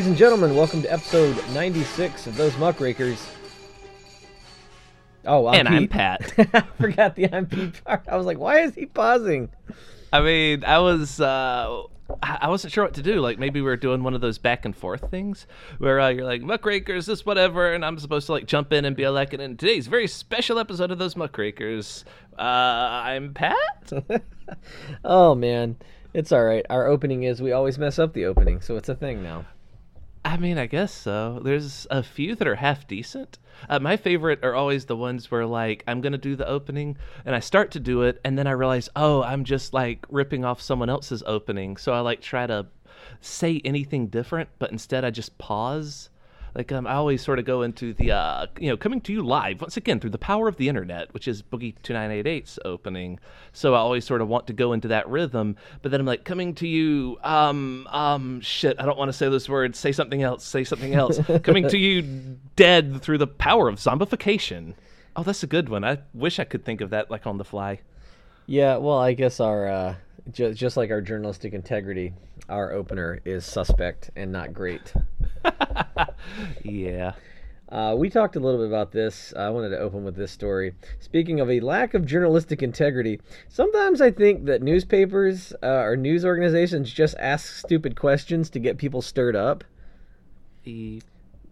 [0.00, 3.22] Ladies and gentlemen, welcome to episode 96 of Those Muckrakers.
[5.26, 6.32] Oh, I'm and I'm Pat.
[6.54, 8.08] I forgot the I'm Pete part.
[8.08, 9.50] I was like, why is he pausing?
[10.10, 11.82] I mean, I was uh,
[12.22, 13.20] I I wasn't sure what to do.
[13.20, 15.46] Like maybe we were doing one of those back and forth things
[15.76, 18.96] where uh, you're like Muckrakers, this whatever, and I'm supposed to like jump in and
[18.96, 22.04] be like, and in today's very special episode of those Muckrakers,
[22.38, 23.92] uh, I'm Pat.
[25.04, 25.76] Oh, man.
[26.14, 26.64] It's all right.
[26.70, 29.44] Our opening is we always mess up the opening, so it's a thing now.
[30.24, 31.40] I mean, I guess so.
[31.42, 33.38] There's a few that are half decent.
[33.68, 37.34] Uh, my favorite are always the ones where like I'm gonna do the opening and
[37.34, 40.60] I start to do it and then I realize, oh, I'm just like ripping off
[40.60, 41.76] someone else's opening.
[41.76, 42.66] So I like try to
[43.20, 46.10] say anything different, but instead I just pause.
[46.54, 49.22] Like um, I always sort of go into the uh, you know coming to you
[49.22, 53.18] live once again through the power of the internet, which is Boogie 2988's opening.
[53.52, 56.24] So I always sort of want to go into that rhythm, but then I'm like
[56.24, 59.78] coming to you um um shit, I don't want to say those words.
[59.78, 60.44] Say something else.
[60.44, 61.18] Say something else.
[61.42, 64.74] coming to you dead through the power of zombification.
[65.16, 65.84] Oh, that's a good one.
[65.84, 67.80] I wish I could think of that like on the fly.
[68.46, 69.94] Yeah, well, I guess our, uh,
[70.32, 72.14] ju- just like our journalistic integrity,
[72.48, 74.92] our opener is suspect and not great.
[76.64, 77.12] Yeah.
[77.68, 79.32] Uh, we talked a little bit about this.
[79.36, 80.74] I wanted to open with this story.
[80.98, 86.24] Speaking of a lack of journalistic integrity, sometimes I think that newspapers uh, or news
[86.24, 89.62] organizations just ask stupid questions to get people stirred up.
[90.64, 91.00] E-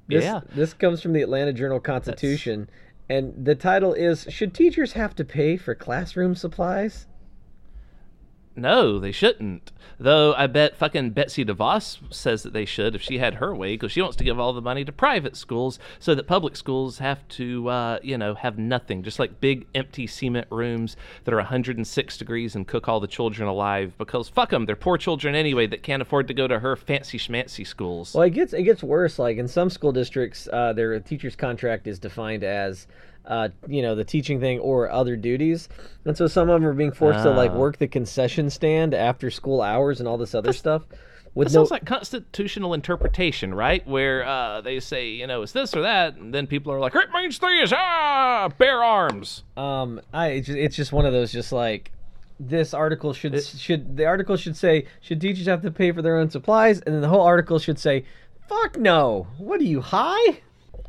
[0.09, 0.41] This, yeah.
[0.55, 2.69] This comes from the Atlanta Journal Constitution,
[3.09, 7.06] and the title is Should Teachers Have to Pay for Classroom Supplies?
[8.59, 9.70] No, they shouldn't.
[10.01, 13.75] Though I bet fucking Betsy DeVos says that they should if she had her way,
[13.75, 16.98] because she wants to give all the money to private schools so that public schools
[16.98, 19.03] have to, uh, you know, have nothing.
[19.03, 23.49] Just like big empty cement rooms that are 106 degrees and cook all the children
[23.49, 23.93] alive.
[23.97, 27.19] Because fuck them, they're poor children anyway that can't afford to go to her fancy
[27.19, 28.15] schmancy schools.
[28.15, 29.19] Well, it gets it gets worse.
[29.19, 32.87] Like in some school districts, uh, their teacher's contract is defined as,
[33.27, 35.69] uh, you know, the teaching thing or other duties,
[36.05, 37.56] and so some of them are being forced to like Ah.
[37.56, 40.83] work the concession stand after school hours and all this other stuff.
[41.34, 43.87] With That no, sounds like constitutional interpretation, right?
[43.87, 46.95] Where uh, they say, you know, it's this or that, and then people are like,
[46.97, 49.45] it means three is ah, bear arms.
[49.56, 51.93] um, I it's just, it's just one of those just like.
[52.41, 56.17] This article should should the article should say should teachers have to pay for their
[56.17, 58.05] own supplies, and then the whole article should say,
[58.49, 59.27] "Fuck no!
[59.39, 60.41] What are you high?"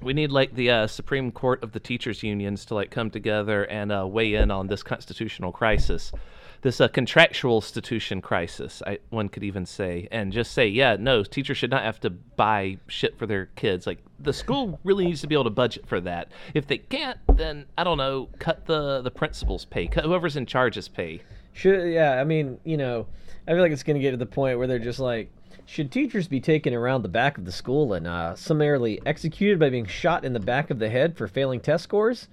[0.02, 3.66] We need like the uh, Supreme Court of the teachers unions to like come together
[3.66, 6.14] and uh, weigh in on this constitutional crisis,
[6.62, 8.82] this uh, contractual institution crisis.
[8.88, 12.10] I, one could even say, and just say, yeah, no, teachers should not have to
[12.10, 13.86] buy shit for their kids.
[13.86, 16.32] Like the school really needs to be able to budget for that.
[16.54, 20.46] If they can't, then I don't know, cut the the principal's pay, cut whoever's in
[20.46, 21.22] charge's pay.
[21.52, 23.08] Should yeah, I mean, you know,
[23.48, 25.30] I feel like it's gonna get to the point where they're just like,
[25.70, 29.70] should teachers be taken around the back of the school and uh, summarily executed by
[29.70, 32.28] being shot in the back of the head for failing test scores?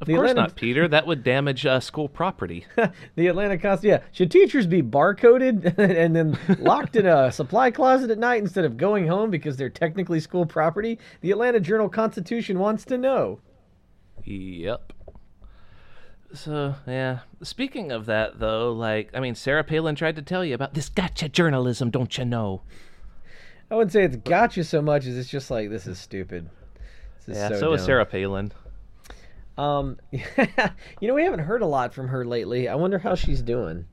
[0.00, 0.86] Of The course Atlanta- not, Peter.
[0.88, 2.66] That would damage uh, school property.
[3.16, 4.00] the Atlanta Const, yeah.
[4.12, 8.76] Should teachers be barcoded and then locked in a supply closet at night instead of
[8.76, 10.98] going home because they're technically school property?
[11.22, 13.40] The Atlanta Journal Constitution wants to know.
[14.24, 14.92] Yep.
[16.34, 17.20] So yeah.
[17.42, 20.88] Speaking of that, though, like I mean, Sarah Palin tried to tell you about this
[20.88, 22.62] gotcha journalism, don't you know?
[23.70, 26.50] I wouldn't say it's gotcha so much as it's just like this is stupid.
[27.26, 27.48] This is Yeah.
[27.48, 27.84] so, So, is.
[27.84, 28.52] Sarah Palin.
[29.56, 32.68] Um, you know, we haven't heard a lot from her lately.
[32.68, 33.86] I wonder how she's doing.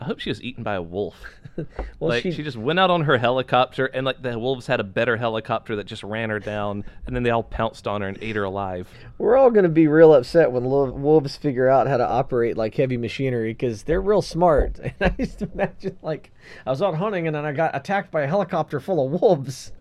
[0.00, 1.16] I hope she was eaten by a wolf.
[1.98, 2.42] Well, like she, she...
[2.42, 5.84] just went out on her helicopter, and like the wolves had a better helicopter that
[5.84, 8.88] just ran her down, and then they all pounced on her and ate her alive.
[9.18, 12.74] we're all going to be real upset when wolves figure out how to operate like
[12.76, 14.78] heavy machinery because they're real smart.
[14.82, 16.30] And I just imagine, like,
[16.66, 19.72] I was out hunting and then I got attacked by a helicopter full of wolves.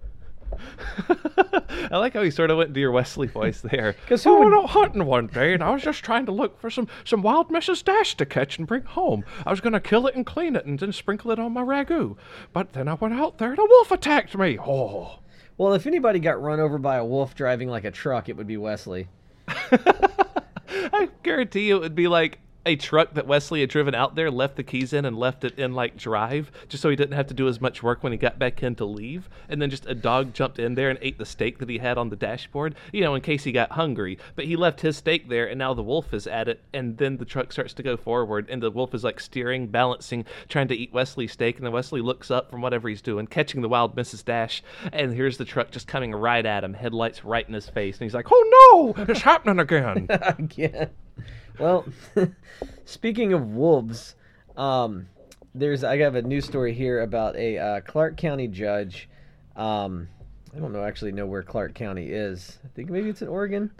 [1.92, 3.94] I like how he sort of went into your Wesley voice there.
[4.07, 6.31] 'Cause who I would- went out hunting one day, and I was just trying to
[6.31, 7.84] look for some some wild Mrs.
[7.84, 9.24] Dash to catch and bring home.
[9.46, 12.18] I was gonna kill it and clean it, and then sprinkle it on my ragu.
[12.54, 14.57] But then I went out there, and a wolf attacked me.
[14.60, 15.19] Oh.
[15.57, 18.48] Well, if anybody got run over by a wolf driving like a truck, it would
[18.48, 19.07] be Wesley.
[19.48, 24.30] I guarantee you it would be like a truck that Wesley had driven out there,
[24.30, 27.25] left the keys in, and left it in like drive, just so he didn't have
[27.27, 29.27] to do as much work when he got back in to leave.
[29.50, 31.98] And then just a dog jumped in there and ate the steak that he had
[31.98, 34.19] on the dashboard, you know, in case he got hungry.
[34.36, 36.62] But he left his steak there, and now the wolf is at it.
[36.71, 40.25] And then the truck starts to go forward, and the wolf is like steering, balancing,
[40.48, 41.57] trying to eat Wesley's steak.
[41.57, 44.24] And then Wesley looks up from whatever he's doing, catching the wild Mrs.
[44.24, 44.62] Dash,
[44.94, 47.95] and here's the truck just coming right at him, headlights right in his face.
[47.98, 50.07] And he's like, "Oh no, it's happening again."
[50.39, 50.89] Again.
[51.60, 51.86] Well,
[52.86, 54.16] speaking of wolves,
[54.57, 55.07] um,
[55.54, 59.10] there's I have a news story here about a uh, Clark County judge
[59.60, 60.07] um,
[60.56, 62.57] I don't know actually know where Clark County is.
[62.63, 63.71] I think maybe it's in Oregon.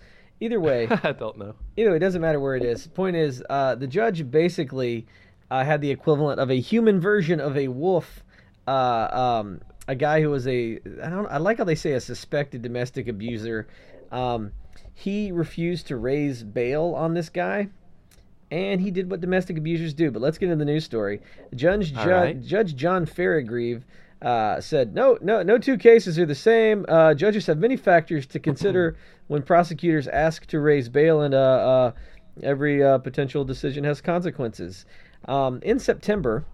[0.42, 1.56] Either way, I don't know.
[1.78, 2.86] either way, it doesn't matter where it is.
[2.88, 5.08] Point is, uh, the judge basically
[5.50, 8.24] uh, had the equivalent of a human version of a wolf.
[8.68, 9.08] Uh,
[9.42, 12.62] um, a guy who was a I don't I like how they say a suspected
[12.62, 13.68] domestic abuser.
[14.12, 14.52] Um,
[14.94, 17.70] he refused to raise bail on this guy,
[18.52, 20.12] and he did what domestic abusers do.
[20.12, 21.22] But let's get into the news story.
[21.56, 22.42] Judge Ju- right.
[22.42, 23.84] Judge John Fairgrieve
[24.22, 26.86] uh, said, "No, no, no two cases are the same.
[26.88, 28.98] Uh, judges have many factors to consider
[29.28, 31.92] when prosecutors ask to raise bail, and uh, uh,
[32.44, 34.86] every uh, potential decision has consequences."
[35.26, 36.46] Um, in September,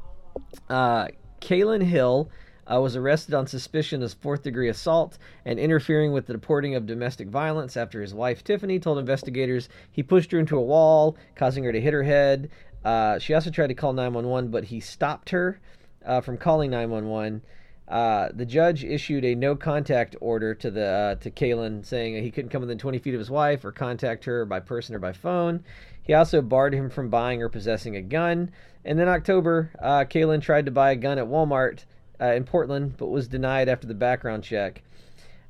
[0.69, 1.07] uh,
[1.42, 2.30] Kaylin Hill
[2.72, 6.86] uh, was arrested on suspicion of fourth degree assault and interfering with the reporting of
[6.86, 11.64] domestic violence after his wife Tiffany told investigators he pushed her into a wall, causing
[11.64, 12.50] her to hit her head.
[12.84, 15.60] Uh, she also tried to call 911, but he stopped her
[16.06, 17.42] uh, from calling 911.
[17.88, 22.32] Uh, the judge issued a no contact order to the uh, to Kaylin, saying he
[22.32, 25.14] couldn't come within 20 feet of his wife or contact her by person or by
[25.14, 25.64] phone.
[26.02, 28.52] He also barred him from buying or possessing a gun.
[28.84, 31.86] And then October, uh, Kaylin tried to buy a gun at Walmart
[32.22, 34.82] uh, in Portland, but was denied after the background check.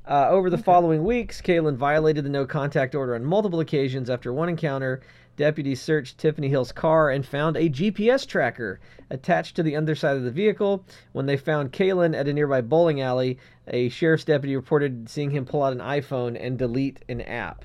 [0.08, 4.08] Uh, over the following weeks, Kaylin violated the no contact order on multiple occasions.
[4.08, 5.00] After one encounter,
[5.36, 8.78] deputies searched Tiffany Hill's car and found a GPS tracker
[9.10, 10.84] attached to the underside of the vehicle.
[11.12, 15.44] When they found Kaylin at a nearby bowling alley, a sheriff's deputy reported seeing him
[15.44, 17.64] pull out an iPhone and delete an app.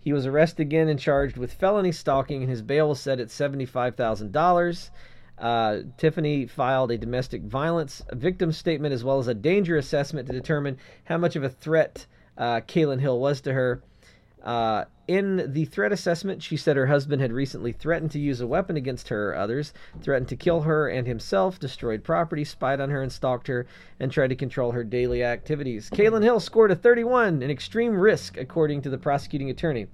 [0.00, 3.28] He was arrested again and charged with felony stalking, and his bail was set at
[3.28, 4.90] $75,000.
[5.40, 10.34] Uh, Tiffany filed a domestic violence victim statement as well as a danger assessment to
[10.34, 12.06] determine how much of a threat
[12.36, 13.82] uh, Kaylin Hill was to her.
[14.42, 18.46] Uh, in the threat assessment, she said her husband had recently threatened to use a
[18.46, 22.90] weapon against her or others, threatened to kill her and himself, destroyed property, spied on
[22.90, 23.66] her and stalked her,
[23.98, 25.90] and tried to control her daily activities.
[25.90, 29.88] Kaylin Hill scored a 31, an extreme risk, according to the prosecuting attorney.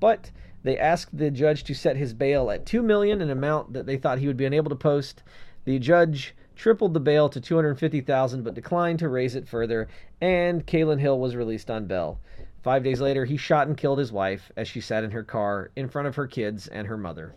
[0.00, 0.30] But
[0.66, 3.96] they asked the judge to set his bail at two million, an amount that they
[3.96, 5.22] thought he would be unable to post.
[5.64, 9.86] The judge tripled the bail to 250,000 but declined to raise it further,
[10.20, 12.18] and Kaylin Hill was released on bail.
[12.64, 15.70] Five days later, he shot and killed his wife as she sat in her car
[15.76, 17.36] in front of her kids and her mother.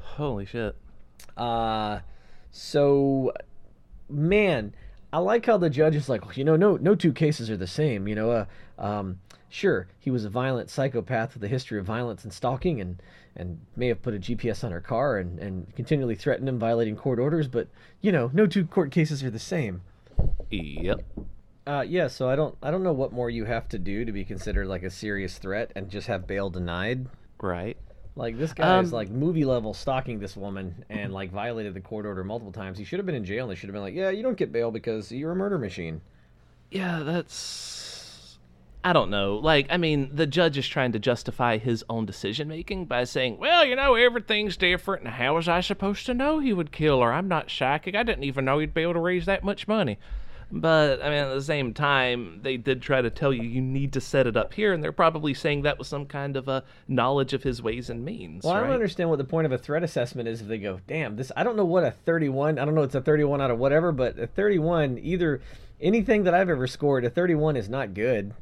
[0.00, 0.76] Holy shit.
[1.36, 1.98] Uh,
[2.52, 3.32] so,
[4.08, 4.74] man,
[5.12, 7.66] I like how the judge is like, you know, no, no two cases are the
[7.66, 8.08] same.
[8.08, 8.46] You know, uh,
[8.78, 13.00] um, sure, he was a violent psychopath with a history of violence and stalking, and
[13.34, 16.96] and may have put a GPS on her car and and continually threatened him, violating
[16.96, 17.48] court orders.
[17.48, 17.68] But
[18.00, 19.82] you know, no two court cases are the same.
[20.50, 21.00] Yep.
[21.66, 24.12] Uh, yeah, so I don't I don't know what more you have to do to
[24.12, 27.06] be considered like a serious threat and just have bail denied.
[27.40, 27.76] Right.
[28.16, 31.80] Like this guy is Um, like movie level stalking this woman and like violated the
[31.80, 32.78] court order multiple times.
[32.78, 34.36] He should have been in jail and they should have been like, Yeah, you don't
[34.38, 36.00] get bail because you're a murder machine.
[36.70, 38.38] Yeah, that's.
[38.82, 39.36] I don't know.
[39.36, 43.36] Like, I mean, the judge is trying to justify his own decision making by saying,
[43.38, 47.02] well, you know, everything's different, and how was I supposed to know he would kill
[47.02, 47.12] her?
[47.12, 47.96] I'm not psychic.
[47.96, 49.98] I didn't even know he'd be able to raise that much money.
[50.50, 53.92] But, I mean, at the same time, they did try to tell you you need
[53.94, 56.62] to set it up here, and they're probably saying that was some kind of a
[56.86, 58.44] knowledge of his ways and means.
[58.44, 60.80] Well, I don't understand what the point of a threat assessment is if they go,
[60.86, 63.24] damn, this I don't know what a thirty one I don't know it's a thirty
[63.24, 65.40] one out of whatever, but a thirty one either
[65.80, 68.32] anything that I've ever scored, a thirty one is not good.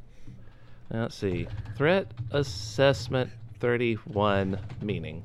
[0.90, 1.48] Let's see.
[1.76, 5.22] Threat assessment 31 meaning.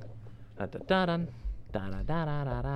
[0.57, 1.27] Da-da-da-dun,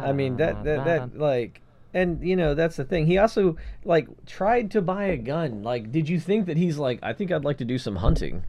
[0.05, 1.61] I mean that that, that like
[1.93, 3.05] and you know that's the thing.
[3.05, 5.63] He also like tried to buy a gun.
[5.63, 8.43] Like, did you think that he's like, I think I'd like to do some hunting?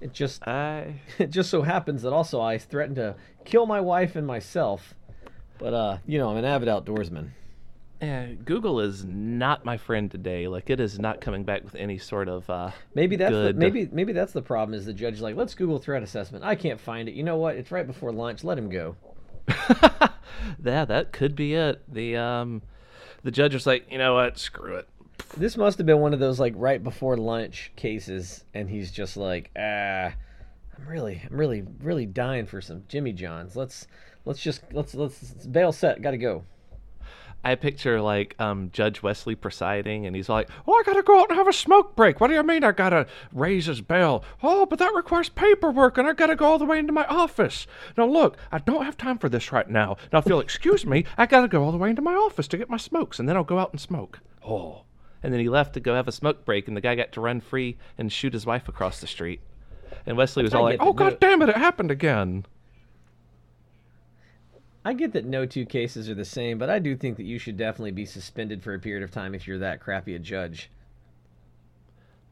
[0.00, 4.16] It just I it just so happens that also I threatened to kill my wife
[4.16, 4.94] and myself.
[5.58, 7.30] But uh, you know, I'm an avid outdoorsman.
[8.00, 10.48] yeah, Google is not my friend today.
[10.48, 13.88] Like it is not coming back with any sort of uh Maybe that's the, maybe
[13.92, 14.74] maybe that's the problem.
[14.76, 16.44] Is the judge like, let's Google threat assessment?
[16.44, 17.14] I can't find it.
[17.14, 17.54] You know what?
[17.56, 18.42] It's right before lunch.
[18.42, 18.96] Let him go.
[20.64, 21.82] yeah, that could be it.
[21.92, 22.62] The um
[23.22, 24.88] the judge was like, you know what, screw it.
[25.36, 29.16] This must have been one of those like right before lunch cases, and he's just
[29.16, 30.12] like, ah,
[30.76, 33.56] I'm really, I'm really, really dying for some Jimmy Johns.
[33.56, 33.86] Let's,
[34.24, 36.02] let's just, let's, let's bail set.
[36.02, 36.44] Got to go.
[37.44, 41.28] I picture like um, Judge Wesley presiding, and he's like, "Oh, I gotta go out
[41.28, 42.20] and have a smoke break.
[42.20, 44.24] What do you mean I gotta raise his bail?
[44.42, 47.66] Oh, but that requires paperwork, and I gotta go all the way into my office.
[47.96, 49.96] Now look, I don't have time for this right now.
[50.12, 52.58] Now, if you'll excuse me, I gotta go all the way into my office to
[52.58, 54.20] get my smokes, and then I'll go out and smoke.
[54.46, 54.82] Oh."
[55.24, 57.20] And then he left to go have a smoke break, and the guy got to
[57.20, 59.40] run free and shoot his wife across the street.
[60.04, 60.92] And Wesley was all like, "Oh.
[60.92, 61.48] God damn it!
[61.48, 62.44] It happened again."
[64.84, 67.38] I get that no two cases are the same, but I do think that you
[67.38, 70.70] should definitely be suspended for a period of time if you're that crappy a judge.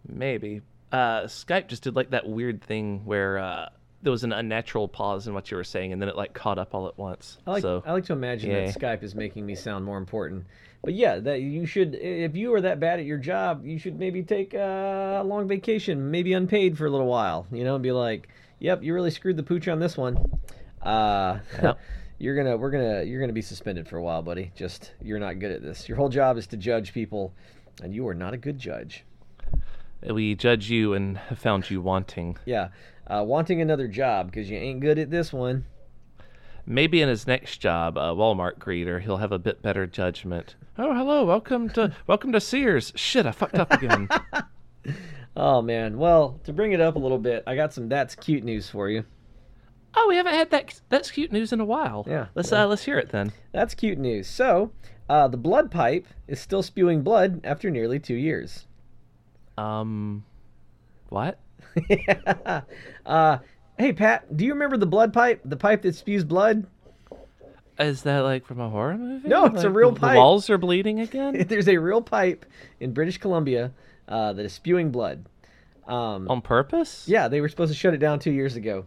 [0.09, 0.63] Maybe.
[0.91, 3.69] Uh, Skype just did like that weird thing where uh,
[4.03, 6.59] there was an unnatural pause in what you were saying, and then it like caught
[6.59, 7.39] up all at once.
[7.47, 8.67] I like so I like to imagine yeah.
[8.67, 10.45] that Skype is making me sound more important.
[10.83, 13.97] But yeah, that you should if you are that bad at your job, you should
[13.97, 17.93] maybe take a long vacation, maybe unpaid for a little while, you know, and be
[17.93, 18.29] like,
[18.59, 20.19] "Yep, you really screwed the pooch on this one."
[20.83, 21.39] Uh.
[22.21, 24.53] you're going to we're to you're to be suspended for a while, buddy.
[24.55, 25.89] Just you're not good at this.
[25.89, 27.33] Your whole job is to judge people,
[27.83, 29.05] and you are not a good judge.
[30.09, 32.37] we judge you and have found you wanting.
[32.45, 32.69] Yeah.
[33.07, 35.65] Uh, wanting another job because you ain't good at this one.
[36.67, 40.55] Maybe in his next job, a Walmart greeter, he'll have a bit better judgment.
[40.79, 42.93] Oh, hello, welcome to welcome to Sears.
[42.95, 44.09] Shit, I fucked up again.
[45.37, 45.97] Oh man.
[45.97, 48.91] Well, to bring it up a little bit, I got some that's cute news for
[48.91, 49.05] you.
[49.95, 50.81] Oh, we haven't had that.
[50.89, 52.05] That's cute news in a while.
[52.09, 52.65] Yeah, let's yeah.
[52.65, 53.33] uh, let's hear it then.
[53.53, 54.27] That's cute news.
[54.27, 54.73] So,
[55.09, 58.67] uh, the blood pipe is still spewing blood after nearly two years.
[59.59, 60.25] Um,
[61.09, 61.39] what?
[63.07, 63.39] uh,
[63.79, 65.41] hey, Pat, do you remember the blood pipe?
[65.45, 66.67] The pipe that spews blood?
[67.79, 69.29] Is that like from a horror movie?
[69.29, 70.13] No, it's a real pipe.
[70.13, 72.45] The walls are bleeding again There's a real pipe
[72.79, 73.73] in British Columbia
[74.07, 75.25] uh, that is spewing blood.
[75.89, 77.05] Um, on purpose.
[77.09, 78.85] yeah, they were supposed to shut it down two years ago.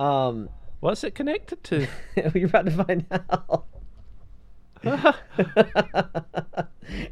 [0.00, 0.48] Um,
[0.80, 1.86] What's it connected to?
[2.34, 3.66] you're about to find out.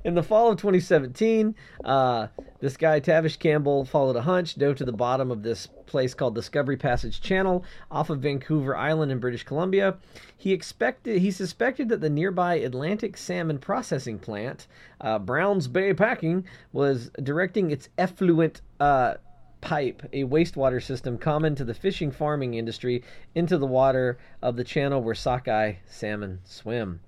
[0.04, 1.54] In the fall of 2017,
[1.84, 2.28] uh,
[2.60, 6.34] this guy Tavish Campbell followed a hunch, dove to the bottom of this place called
[6.34, 9.98] Discovery Passage Channel off of Vancouver Island in British Columbia.
[10.38, 14.66] He expected, he suspected that the nearby Atlantic salmon processing plant,
[15.02, 18.62] uh, Browns Bay Packing, was directing its effluent.
[18.80, 19.14] Uh,
[19.60, 23.02] pipe, a wastewater system common to the fishing farming industry,
[23.34, 27.00] into the water of the channel where sockeye salmon swim.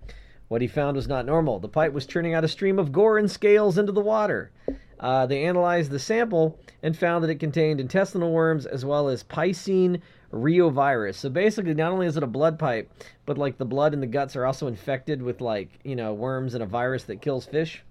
[0.49, 1.61] What he found was not normal.
[1.61, 4.51] The pipe was churning out a stream of gore and scales into the water.
[4.99, 9.23] Uh, they analyzed the sample and found that it contained intestinal worms as well as
[9.23, 10.01] Piscine
[10.33, 11.15] reovirus.
[11.15, 12.91] So basically, not only is it a blood pipe,
[13.27, 16.55] but like the blood and the guts are also infected with like you know worms
[16.55, 17.83] and a virus that kills fish.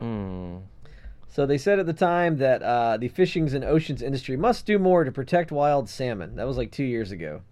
[0.00, 0.56] Hmm.
[1.28, 4.78] So they said at the time that uh, the fishings and oceans industry must do
[4.78, 6.36] more to protect wild salmon.
[6.36, 7.42] That was like two years ago,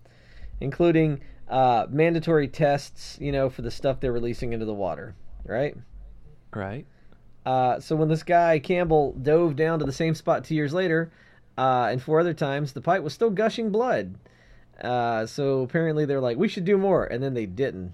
[0.61, 5.15] including uh, mandatory tests, you know, for the stuff they're releasing into the water,
[5.45, 5.77] right?
[6.55, 6.87] Right.
[7.45, 11.13] Uh, so when this guy Campbell dove down to the same spot two years later,
[11.59, 14.15] uh, and four other times, the pipe was still gushing blood.
[14.83, 17.93] Uh, so apparently they're like, we should do more, and then they didn't.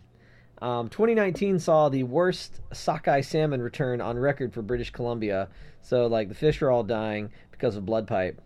[0.63, 5.49] Um, 2019 saw the worst sockeye salmon return on record for British Columbia.
[5.83, 8.41] So like the fish are all dying because of blood pipe,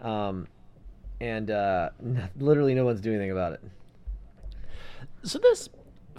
[0.00, 0.46] um,
[1.20, 1.90] and uh,
[2.38, 3.60] literally no one's doing anything about it.
[5.22, 5.68] So this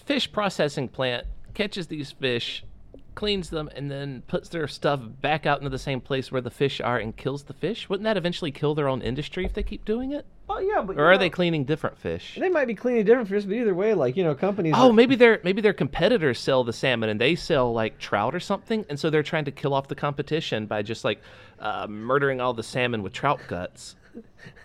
[0.05, 2.63] fish processing plant catches these fish,
[3.15, 6.51] cleans them, and then puts their stuff back out into the same place where the
[6.51, 7.89] fish are and kills the fish.
[7.89, 10.25] Wouldn't that eventually kill their own industry if they keep doing it?
[10.53, 12.37] Oh yeah, but Or are they cleaning different fish?
[12.37, 14.73] They might be cleaning different fish, but either way, like you know, companies.
[14.75, 18.35] Oh, are- maybe their maybe their competitors sell the salmon and they sell like trout
[18.35, 21.21] or something, and so they're trying to kill off the competition by just like
[21.59, 23.95] uh, murdering all the salmon with trout guts.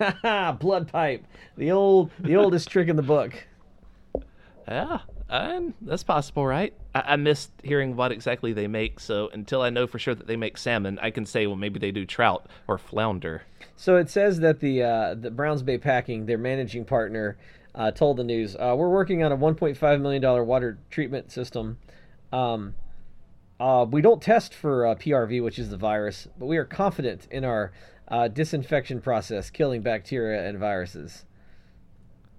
[0.59, 1.25] blood pipe,
[1.57, 3.33] the old, the oldest trick in the book.
[4.67, 4.99] Yeah,
[5.29, 6.73] and that's possible, right?
[6.95, 10.27] I, I missed hearing what exactly they make, so until I know for sure that
[10.27, 13.43] they make salmon, I can say, well, maybe they do trout or flounder.
[13.77, 17.37] So it says that the uh, the Browns Bay Packing, their managing partner,
[17.75, 21.79] uh, told the news, uh, "We're working on a 1.5 million dollar water treatment system.
[22.33, 22.75] Um,
[23.59, 27.27] uh, we don't test for uh, PRV, which is the virus, but we are confident
[27.31, 27.73] in our
[28.33, 31.25] disinfection process, killing bacteria and viruses."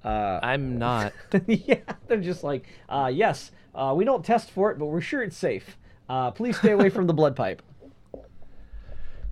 [0.08, 1.14] Uh, I'm not.
[1.48, 5.22] yeah, they're just like, uh, "Yes, uh, we don't test for it, but we're sure
[5.22, 5.78] it's safe.
[6.08, 7.62] Uh, please stay away from the blood pipe."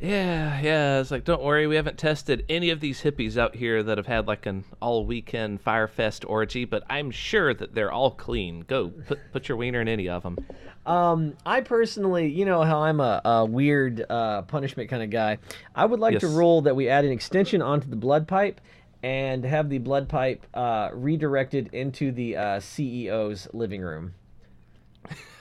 [0.02, 1.00] Yeah, yeah.
[1.00, 4.06] It's like, don't worry, we haven't tested any of these hippies out here that have
[4.08, 8.66] had like an all weekend fire fest orgy, but I'm sure that they're all clean.
[8.68, 10.38] Go, put put your wiener in any of them.
[10.86, 15.38] Um, I personally, you know how I'm a, a weird uh, punishment kind of guy.
[15.74, 16.36] I would like to Yes.
[16.36, 18.60] rule that we add an extension onto the blood pipe
[19.06, 24.16] and have the blood pipe uh, redirected into the uh, CEO's living room.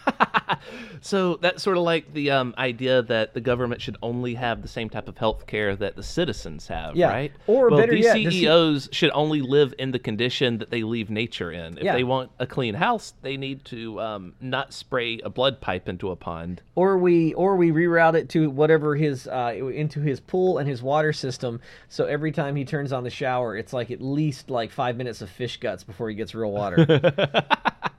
[1.00, 4.68] So that's sort of like the um, idea that the government should only have the
[4.68, 7.32] same type of health care that the citizens have, Yeah, right?
[7.46, 11.11] or well, better these yet, CEOs should only live in the condition that they leave
[11.11, 11.76] nature in.
[11.76, 11.94] If Yeah.
[11.96, 16.11] they want a clean house, they need to um, not spray a blood pipe into
[16.11, 16.62] a pond.
[16.75, 20.82] Or we, or we reroute it to whatever his uh, into his pool and his
[20.82, 21.61] water system.
[21.90, 25.20] So every time he turns on the shower, it's like at least like five minutes
[25.20, 26.87] of fish guts before he gets real water.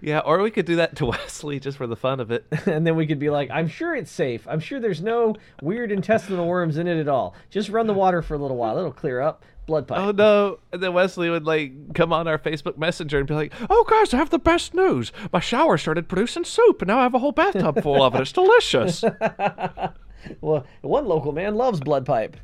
[0.00, 2.46] Yeah, or we could do that to Wesley just for the fun of it.
[2.66, 4.46] and then we could be like, I'm sure it's safe.
[4.48, 7.34] I'm sure there's no weird intestinal worms in it at all.
[7.50, 8.78] Just run the water for a little while.
[8.78, 9.44] It'll clear up.
[9.64, 9.98] Blood pipe.
[10.00, 10.58] Oh no!
[10.72, 14.12] And then Wesley would like come on our Facebook Messenger and be like, "Oh guys,
[14.12, 15.12] I have the best news.
[15.32, 18.22] My shower started producing soup, and now I have a whole bathtub full of it.
[18.22, 19.04] It's delicious."
[20.40, 22.36] well, one local man loves blood pipe.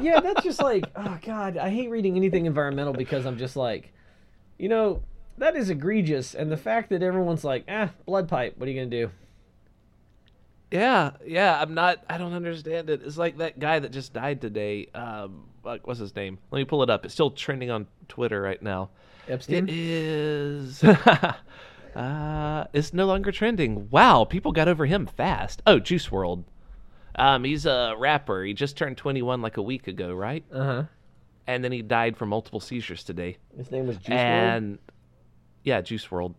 [0.00, 3.92] yeah, that's just like, oh god, I hate reading anything environmental because I'm just like,
[4.58, 5.02] you know,
[5.38, 6.34] that is egregious.
[6.34, 9.10] And the fact that everyone's like, ah, blood pipe, what are you gonna do?
[10.70, 12.04] Yeah, yeah, I'm not.
[12.08, 13.02] I don't understand it.
[13.04, 14.88] It's like that guy that just died today.
[14.94, 16.38] Um, what's his name?
[16.50, 17.04] Let me pull it up.
[17.04, 18.90] It's still trending on Twitter right now.
[19.28, 20.82] Epstein It is.
[21.96, 23.88] uh, it's no longer trending.
[23.90, 25.62] Wow, people got over him fast.
[25.66, 26.44] Oh, Juice WRLD.
[27.18, 28.44] Um, he's a rapper.
[28.44, 30.44] He just turned 21 like a week ago, right?
[30.52, 30.82] Uh huh.
[31.46, 33.38] And then he died from multiple seizures today.
[33.56, 34.78] His name was Juice and
[35.66, 36.34] yeah, Juice WRLD.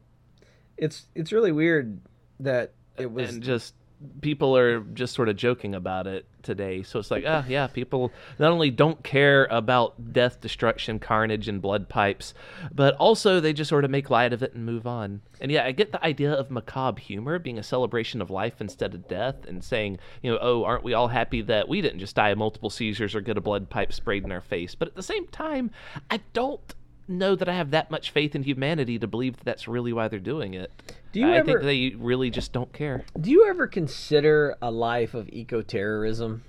[0.77, 1.99] It's it's really weird
[2.39, 3.75] that it was and just
[4.21, 6.83] people are just sort of joking about it today.
[6.83, 11.61] So it's like, ah, yeah, people not only don't care about death, destruction, carnage, and
[11.61, 12.33] blood pipes,
[12.73, 15.21] but also they just sort of make light of it and move on.
[15.41, 18.93] And yeah, I get the idea of macabre humor being a celebration of life instead
[18.93, 22.15] of death, and saying, you know, oh, aren't we all happy that we didn't just
[22.15, 24.75] die of multiple seizures or get a blood pipe sprayed in our face?
[24.75, 25.71] But at the same time,
[26.09, 26.73] I don't
[27.07, 30.07] know that I have that much faith in humanity to believe that that's really why
[30.07, 30.71] they're doing it.
[31.11, 33.03] Do you I ever- think they really just don't care.
[33.19, 36.43] Do you ever consider a life of eco-terrorism?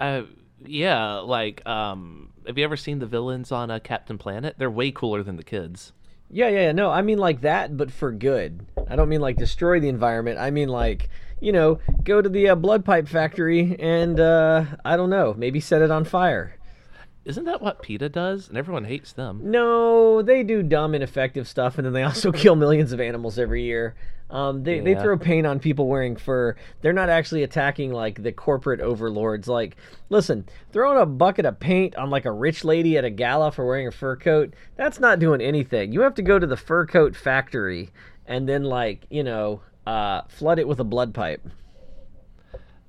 [0.00, 0.22] Uh,
[0.64, 4.56] yeah, like, um, have you ever seen the villains on uh, Captain Planet?
[4.58, 5.92] They're way cooler than the kids.
[6.30, 6.72] Yeah, yeah, yeah.
[6.72, 8.64] No, I mean like that, but for good.
[8.88, 10.38] I don't mean like destroy the environment.
[10.38, 14.96] I mean like, you know, go to the uh, blood pipe factory and uh, I
[14.96, 16.56] don't know, maybe set it on fire.
[17.24, 18.48] Isn't that what PETA does?
[18.48, 19.40] And everyone hates them.
[19.44, 23.62] No, they do dumb, ineffective stuff, and then they also kill millions of animals every
[23.62, 23.94] year.
[24.28, 26.56] Um, they, they throw paint on people wearing fur.
[26.80, 29.46] They're not actually attacking like the corporate overlords.
[29.46, 29.76] Like,
[30.08, 33.66] listen, throwing a bucket of paint on like a rich lady at a gala for
[33.66, 35.92] wearing a fur coat, that's not doing anything.
[35.92, 37.90] You have to go to the fur coat factory
[38.26, 41.46] and then like, you know, uh, flood it with a blood pipe.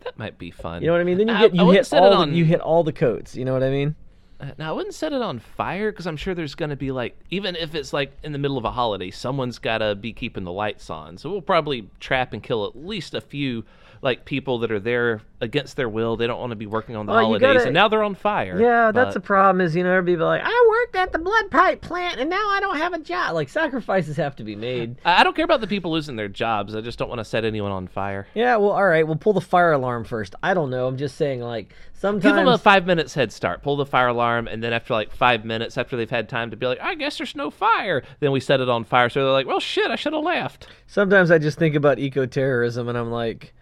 [0.06, 0.82] That might be fun.
[0.82, 1.18] You know what I mean?
[1.18, 2.94] Then you I- get I you wouldn't hit all on- the, you hit all the
[2.94, 3.36] coats.
[3.36, 3.96] You know what I mean?
[4.40, 6.92] Uh, Now, I wouldn't set it on fire because I'm sure there's going to be
[6.92, 10.14] like, even if it's like in the middle of a holiday, someone's got to be
[10.14, 11.18] keeping the lights on.
[11.18, 13.64] So we'll probably trap and kill at least a few
[14.04, 16.16] like people that are there against their will.
[16.18, 18.16] They don't want to be working on the Well, holidays, gotta- and now they're on
[18.16, 18.60] fire.
[18.62, 19.62] Yeah, that's the problem.
[19.62, 22.50] Is you know everybody be like, I worked at the blood pipe plant and now
[22.52, 23.34] I don't have a job.
[23.34, 24.98] Like sacrifices have to be made.
[25.06, 26.76] I don't care about the people losing their jobs.
[26.76, 28.28] I just don't want to set anyone on fire.
[28.34, 30.36] Yeah, well, all right, we'll pull the fire alarm first.
[30.44, 30.86] I don't know.
[30.88, 32.24] I'm just saying, like sometimes.
[32.24, 33.64] Give them a five minutes head start.
[33.64, 36.58] Pull the fire alarm, and then after like five minutes, after they've had time to
[36.58, 39.10] be like, I guess there's no fire, then we set it on fire.
[39.10, 40.68] So they're like, well, shit, I should have left.
[40.88, 43.54] Sometimes I just think about eco-terrorism and I'm like,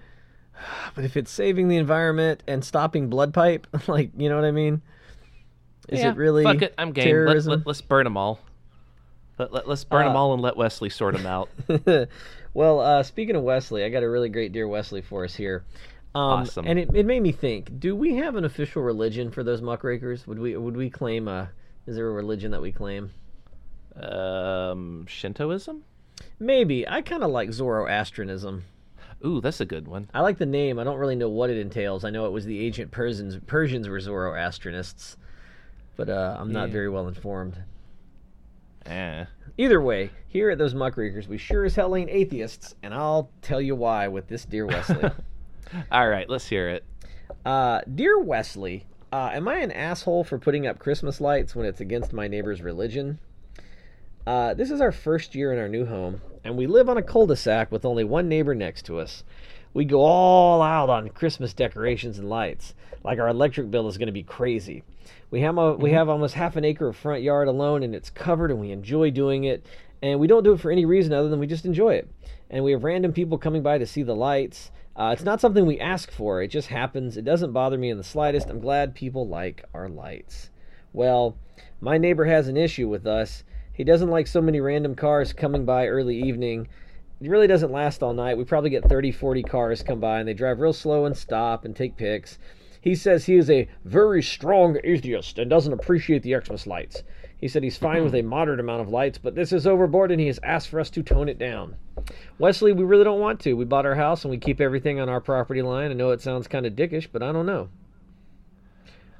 [0.95, 4.51] but if it's saving the environment and stopping blood pipe, like you know what I
[4.51, 4.81] mean?
[5.89, 7.03] Is Yeah, it really Fuck it, I'm game.
[7.03, 7.63] Let, terrorism?
[7.65, 8.39] let, us burn them all.
[9.37, 11.49] Let, let, us burn them Uh, all and let Wesley sort them out.
[12.53, 15.63] well, uh, speaking of Wesley, I got a really great Dear Wesley for us here.
[16.13, 16.67] Um, Awesome.
[16.67, 20.27] And it, it made me think: Do we have an official religion for those muckrakers?
[20.27, 21.49] Would we would we claim a?
[21.87, 23.11] Is there a religion that we claim?
[23.95, 25.83] um, Shintoism?
[26.39, 26.87] Maybe.
[26.87, 28.63] I kind of like Zoroastrianism.
[29.25, 30.09] Ooh, that's a good one.
[30.13, 30.79] I like the name.
[30.79, 32.03] I don't really know what it entails.
[32.03, 33.37] I know it was the ancient Persians.
[33.45, 35.15] Persians were Zoroastrianists,
[35.95, 36.73] but uh, I'm not Yeah.
[36.73, 37.57] very well informed.
[38.85, 39.25] Eh.
[39.57, 43.61] Either way, here at those muckrakers, we sure as hell ain't atheists, and I'll tell
[43.61, 45.11] you why with this Dear Wesley.
[45.91, 46.83] All right, let's hear it.
[47.45, 51.79] Uh, dear Wesley, uh, am I an asshole for putting up Christmas lights when it's
[51.79, 53.19] against my neighbor's religion?
[54.25, 57.03] Uh, this is our first year in our new home, and we live on a
[57.03, 59.23] cul-de-sac with only one neighbor next to us.
[59.73, 62.73] We go all out on Christmas decorations and lights,
[63.03, 64.83] like our electric bill is going to be crazy.
[65.29, 68.09] We have a, we have almost half an acre of front yard alone, and it's
[68.09, 69.65] covered, and we enjoy doing it.
[70.01, 72.09] And we don't do it for any reason other than we just enjoy it.
[72.49, 74.71] And we have random people coming by to see the lights.
[74.95, 76.41] Uh, it's not something we ask for.
[76.41, 77.15] It just happens.
[77.15, 78.49] It doesn't bother me in the slightest.
[78.49, 80.49] I'm glad people like our lights.
[80.91, 81.37] Well,
[81.79, 83.43] my neighbor has an issue with us.
[83.81, 86.67] He doesn't like so many random cars coming by early evening.
[87.19, 88.37] It really doesn't last all night.
[88.37, 91.65] We probably get 30, 40 cars come by and they drive real slow and stop
[91.65, 92.37] and take pics.
[92.79, 97.01] He says he is a very strong atheist and doesn't appreciate the Xmas lights.
[97.39, 100.21] He said he's fine with a moderate amount of lights, but this is overboard and
[100.21, 101.75] he has asked for us to tone it down.
[102.37, 103.53] Wesley, we really don't want to.
[103.55, 105.89] We bought our house and we keep everything on our property line.
[105.89, 107.69] I know it sounds kind of dickish, but I don't know.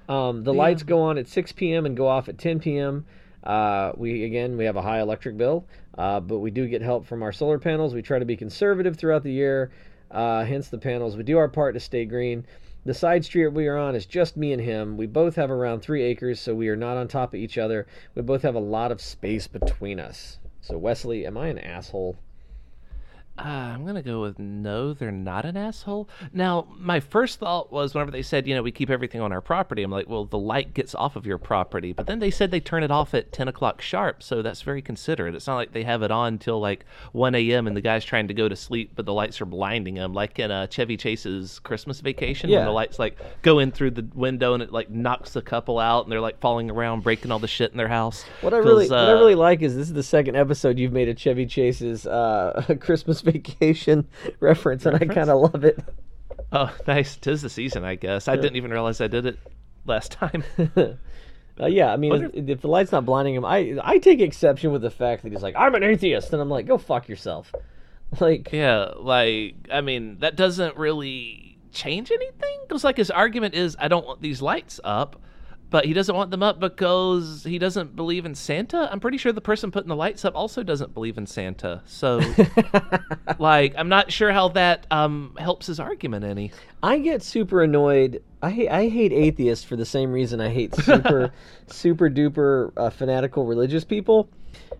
[0.07, 0.59] Um, the Yeah.
[0.59, 1.87] lights go on at 6 p.m.
[1.87, 3.07] and go off at 10 p.m.
[3.43, 5.65] Uh, we again we have a high electric bill,
[5.97, 7.93] uh, but we do get help from our solar panels.
[7.93, 9.71] We try to be conservative throughout the year,
[10.11, 11.17] uh, hence the panels.
[11.17, 12.45] We do our part to stay green.
[12.83, 14.97] The side street we are on is just me and him.
[14.97, 17.85] We both have around three acres, so we are not on top of each other.
[18.15, 20.39] We both have a lot of space between us.
[20.61, 22.17] So Wesley, am I an asshole?
[23.43, 24.93] Uh, I'm gonna go with no.
[24.93, 26.09] They're not an asshole.
[26.33, 29.41] Now, my first thought was whenever they said, you know, we keep everything on our
[29.41, 29.83] property.
[29.83, 32.59] I'm like, well, the light gets off of your property, but then they said they
[32.59, 35.33] turn it off at 10 o'clock sharp, so that's very considerate.
[35.35, 37.67] It's not like they have it on till like 1 a.m.
[37.67, 40.37] and the guy's trying to go to sleep, but the lights are blinding him, like
[40.39, 42.57] in uh, Chevy Chase's Christmas Vacation, Yeah.
[42.59, 45.79] when the lights like go in through the window and it like knocks the couple
[45.79, 48.23] out, and they're like falling around, breaking all the shit in their house.
[48.41, 50.77] What I really, 'Cause, what I uh, really like is this is the second episode
[50.77, 53.30] you've made a Chevy Chase's uh, Christmas Vacation
[54.39, 55.79] reference, and I kind of love it.
[56.51, 57.15] Oh, nice.
[57.15, 58.27] Tis the season, I guess.
[58.27, 59.39] I didn't even realize I did it
[59.85, 60.43] last time.
[61.59, 64.19] Uh, yeah, I mean, Wonder if, if the light's not blinding him, I I take
[64.19, 67.07] exception with the fact that he's like, I'm an atheist, and I'm like, go fuck
[67.07, 67.53] yourself.
[68.19, 73.77] Like, Yeah, like I mean, that doesn't really change anything because like his argument is,
[73.79, 75.21] I don't want these lights up,
[75.71, 78.89] but he doesn't want them up because he doesn't believe in Santa.
[78.91, 81.81] I'm pretty sure the person putting the lights up also doesn't believe in Santa.
[81.85, 82.21] So,
[83.39, 86.51] like, I'm not sure how that um helps his argument any.
[86.83, 88.21] I get super annoyed.
[88.41, 91.31] I hate I hate atheists for the same reason I hate super
[91.67, 94.29] super duper uh, fanatical religious people.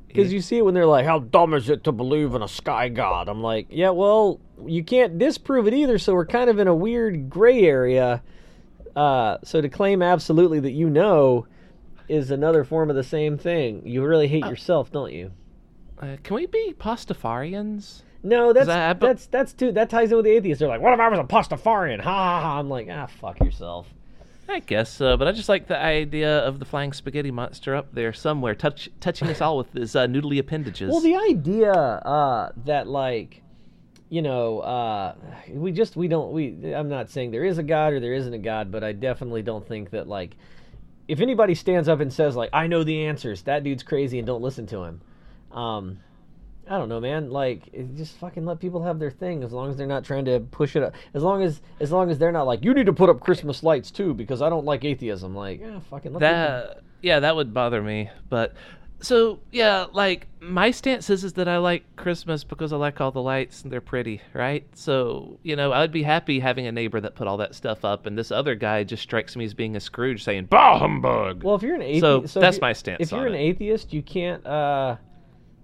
[0.07, 2.49] Because you see it when they're like, "How dumb is it to believe in a
[2.49, 6.59] sky god?" I'm like, "Yeah, well, you can't disprove it either, so we're kind of
[6.59, 8.21] in a weird gray area."
[8.95, 11.47] Uh, so to claim absolutely that you know
[12.07, 13.81] is another form of the same thing.
[13.85, 15.31] You really hate yourself, don't you?
[16.01, 18.01] Uh, can we be Pastafarians?
[18.23, 20.59] No, that's I- I- that's that's too that ties in with the atheists.
[20.59, 22.59] They're like, "What if I was a Pastafarian?" Ha ha ha!
[22.59, 23.87] I'm like, ah, fuck yourself.
[24.49, 27.93] I guess so, but I just like the idea of the flying spaghetti monster up
[27.93, 30.91] there somewhere, touch, touching us all with his uh, noodly appendages.
[30.91, 33.41] Well, the idea uh, that like,
[34.11, 35.15] you know, uh,
[35.49, 36.73] we just we don't we.
[36.75, 39.41] I'm not saying there is a god or there isn't a god, but I definitely
[39.41, 40.35] don't think that like,
[41.07, 44.27] if anybody stands up and says like, I know the answers, that dude's crazy and
[44.27, 45.01] don't listen to him.
[45.53, 45.99] Um,
[46.69, 47.31] I don't know, man.
[47.31, 50.41] Like, just fucking let people have their thing as long as they're not trying to
[50.41, 50.93] push it up.
[51.13, 53.63] As long as as long as they're not like, you need to put up Christmas
[53.63, 55.33] lights too because I don't like atheism.
[55.33, 58.53] Like, yeah, fucking let people- that yeah that would bother me but
[59.01, 63.11] so yeah like my stance is, is that i like christmas because i like all
[63.11, 66.71] the lights and they're pretty right so you know i would be happy having a
[66.71, 69.53] neighbor that put all that stuff up and this other guy just strikes me as
[69.53, 72.73] being a scrooge saying bah humbug Well, if you're an atheist, So, if that's my
[72.73, 73.39] stance If you're an it.
[73.39, 74.45] atheist, you can't.
[74.45, 74.97] uh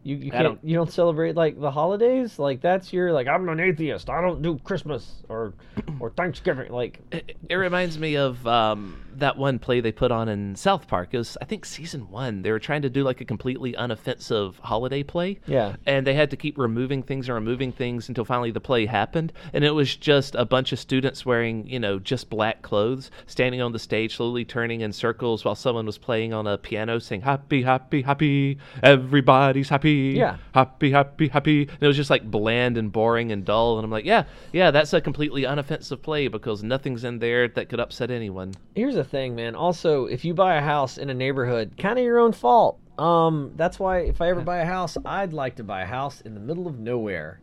[0.03, 3.47] you, you can't don't- you don't celebrate like the holidays like that's your like I'm
[3.49, 5.53] an atheist I don't do Christmas or
[5.99, 10.29] or Thanksgiving like it, it reminds me of um, that one play they put on
[10.29, 11.09] in South Park.
[11.13, 12.41] It was, I think, season one.
[12.41, 15.39] They were trying to do like a completely unoffensive holiday play.
[15.45, 15.75] Yeah.
[15.85, 19.33] And they had to keep removing things and removing things until finally the play happened.
[19.53, 23.61] And it was just a bunch of students wearing, you know, just black clothes, standing
[23.61, 27.21] on the stage, slowly turning in circles while someone was playing on a piano saying,
[27.21, 30.13] Happy, happy, happy, everybody's happy.
[30.15, 30.37] Yeah.
[30.53, 31.61] Happy, happy, happy.
[31.63, 33.77] And it was just like bland and boring and dull.
[33.77, 37.69] And I'm like, yeah, yeah, that's a completely unoffensive play because nothing's in there that
[37.69, 38.53] could upset anyone.
[38.75, 42.05] here's the thing man also if you buy a house in a neighborhood kind of
[42.05, 45.63] your own fault um that's why if I ever buy a house I'd like to
[45.63, 47.41] buy a house in the middle of nowhere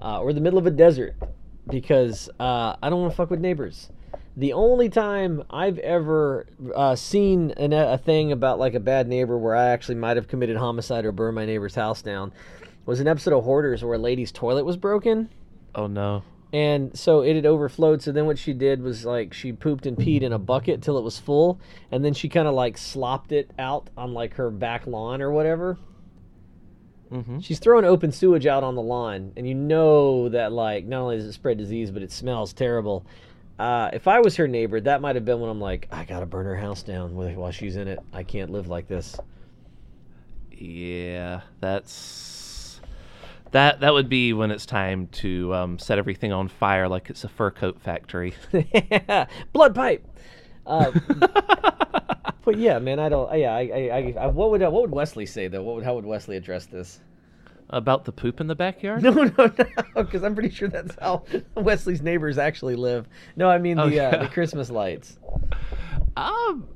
[0.00, 1.14] uh, or the middle of a desert
[1.68, 3.90] because uh, I don't want to fuck with neighbors
[4.36, 9.38] the only time I've ever uh, seen an, a thing about like a bad neighbor
[9.38, 12.32] where I actually might have committed homicide or burned my neighbor's house down
[12.84, 15.30] was an episode of Hoarders where a lady's toilet was broken.
[15.74, 16.22] Oh no.
[16.54, 18.00] And so it had overflowed.
[18.00, 20.96] So then what she did was like she pooped and peed in a bucket till
[20.96, 21.58] it was full,
[21.90, 25.32] and then she kind of like slopped it out on like her back lawn or
[25.32, 25.76] whatever.
[27.10, 27.40] Mm-hmm.
[27.40, 31.16] She's throwing open sewage out on the lawn, and you know that like not only
[31.16, 33.04] does it spread disease, but it smells terrible.
[33.58, 36.26] Uh, if I was her neighbor, that might have been when I'm like, I gotta
[36.26, 37.98] burn her house down while while she's in it.
[38.12, 39.18] I can't live like this.
[40.52, 42.33] Yeah, that's
[43.54, 43.80] that.
[43.80, 47.28] That would be when it's time to um, set everything on fire, like it's a
[47.28, 48.34] fur coat factory.
[49.52, 50.06] Blood pipe.
[50.66, 50.92] Uh,
[52.44, 53.36] but yeah, man, I don't.
[53.38, 55.62] Yeah, I, I, I, I what would what would Wesley say though?
[55.62, 57.00] What would how would Wesley address this?
[57.70, 59.02] About the poop in the backyard.
[59.02, 59.52] No, no, no,
[59.96, 63.08] because I'm pretty sure that's how Wesley's neighbors actually live.
[63.36, 65.18] No, I mean the Oh, uh, the Christmas lights.
[66.16, 66.68] Um,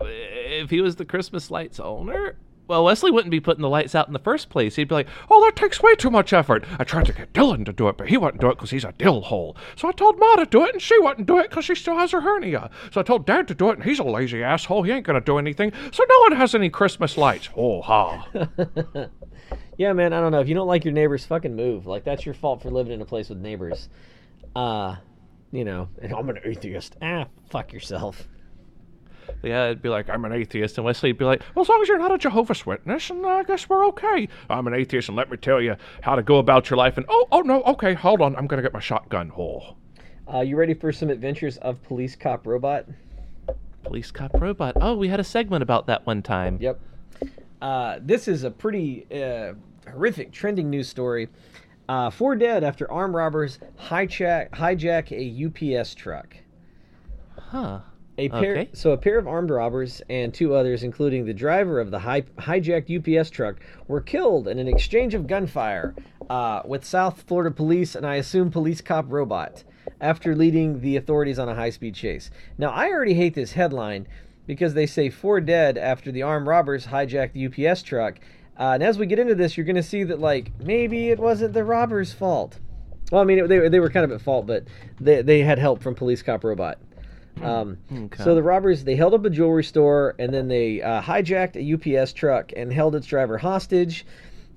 [0.00, 2.36] if he was the Christmas lights owner,
[2.70, 4.76] Well, Wesley wouldn't be putting the lights out in the first place.
[4.76, 6.64] He'd be like, "Oh, that takes way too much effort.
[6.78, 8.84] I tried to get Dylan to do it, but he wouldn't do it because he's
[8.84, 9.56] a dill hole.
[9.74, 11.96] So I told Ma to do it, and she wouldn't do it because she still
[11.96, 12.70] has her hernia.
[12.92, 14.84] So I told Dad to do it, and he's a lazy asshole.
[14.84, 15.72] He ain't gonna do anything.
[15.90, 17.48] So no one has any Christmas lights.
[17.56, 18.28] Oh ha!
[19.76, 20.40] Yeah, man, I don't know.
[20.40, 21.86] If you don't like your neighbors, fucking move.
[21.86, 23.88] Like that's your fault for living in a place with neighbors.
[24.54, 24.96] Uh,
[25.50, 26.96] you know, and I'm an atheist.
[27.02, 28.28] Ah, fuck yourself.
[29.42, 31.88] Yeah, it'd be like, "I'm an atheist," and Wesley'd be like, "Well, as long as
[31.88, 35.30] you're not a Jehovah's Witness, and I guess we're okay." I'm an atheist, and let
[35.30, 36.96] me tell you how to go about your life.
[36.96, 39.32] And oh, oh no, okay, hold on, I'm gonna get my shotgun.
[39.36, 39.76] Oh.
[40.32, 42.86] Uh, you ready for some adventures of police cop robot?
[43.82, 44.76] Police cop robot.
[44.80, 46.58] Oh, we had a segment about that one time.
[46.60, 46.80] Yep.
[47.60, 49.54] Uh, this is a pretty uh,
[49.90, 51.28] horrific trending news story.
[51.88, 56.36] Uh, four dead after armed robbers hijack hijack a UPS truck.
[57.36, 57.80] Huh.
[58.20, 58.68] A pair, Okay.
[58.74, 62.22] So a pair of armed robbers and two others, including the driver of the hi-
[62.38, 63.56] hijacked UPS truck,
[63.88, 65.94] were killed in an exchange of gunfire
[66.28, 69.64] uh, with South Florida police and I assume police cop robot
[70.00, 72.30] after leading the authorities on a high-speed chase.
[72.58, 74.06] Now I already hate this headline
[74.46, 78.18] because they say four dead after the armed robbers hijacked the UPS truck.
[78.58, 81.18] Uh, and as we get into this, you're going to see that like maybe it
[81.18, 82.58] wasn't the robbers' fault.
[83.10, 84.64] Well, I mean, they, they were kind of at fault, but
[85.00, 86.78] they, they had help from police cop robot.
[87.42, 88.22] Um, Okay.
[88.22, 91.98] So the robbers they held up a jewelry store and then they uh, hijacked a
[91.98, 94.04] UPS truck and held its driver hostage.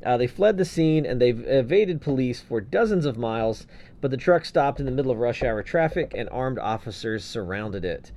[0.06, 3.65] Uh, they fled the scene and they evaded police for dozens of miles,
[4.02, 7.86] but the truck stopped in the middle of rush hour traffic and armed officers surrounded
[7.86, 8.12] it.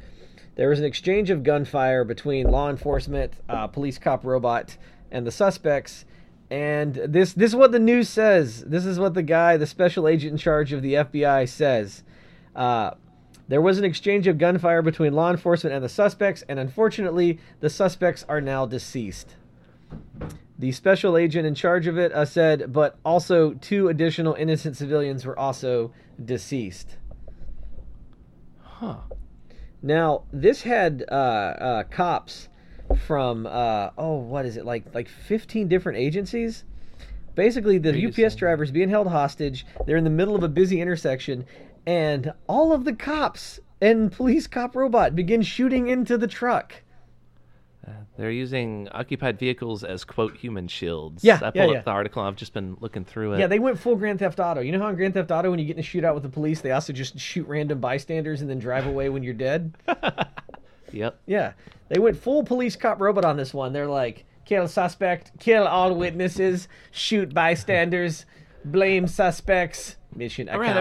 [0.57, 4.77] There was an exchange of gunfire between law enforcement, uh, police cop robot,
[5.13, 6.05] and the suspects.
[6.51, 8.65] And this this is what the news says.
[8.65, 12.05] This is what the guy, the special agent in charge of the FBI, says.
[12.55, 12.93] Uh,
[13.49, 17.71] there was an exchange of gunfire between law enforcement and the suspects, and unfortunately, the
[17.71, 19.37] suspects are now deceased.
[20.59, 25.25] The special agent in charge of it uh, said, but also two additional innocent civilians
[25.25, 26.97] were also deceased.
[28.63, 29.01] Huh.
[29.83, 32.49] Now, this had uh, uh, cops
[33.07, 36.65] from uh, oh, what is it like like 15 different agencies?
[37.35, 38.31] Basically, the UPS saying?
[38.37, 39.67] drivers being held hostage.
[39.87, 41.45] They're in the middle of a busy intersection,
[41.87, 46.83] and all of the cops and police cop robot begin shooting into the truck.
[47.87, 51.23] Uh, they're using occupied vehicles as quote human shields.
[51.23, 52.23] Yeah, I pulled yeah, up the article.
[52.23, 53.39] I've just been looking through it.
[53.39, 54.61] Yeah, they went full Grand Theft Auto.
[54.61, 56.29] You know how in Grand Theft Auto, when you get in a shootout with the
[56.29, 59.75] police, they also just shoot random bystanders and then drive away when you're dead.
[60.93, 61.19] Yep.
[61.27, 61.53] Yeah,
[61.89, 63.73] they went full police cop robot on this one.
[63.73, 68.25] They're like, kill suspect, kill all witnesses, shoot bystanders,
[68.65, 69.97] blame suspects.
[70.15, 70.75] Mission All right,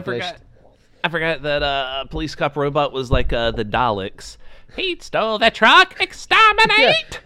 [1.05, 1.43] I forgot.
[1.43, 4.37] That uh, police cop robot was like uh, the Daleks.
[4.75, 6.01] He stole the truck.
[6.01, 7.19] Exterminate.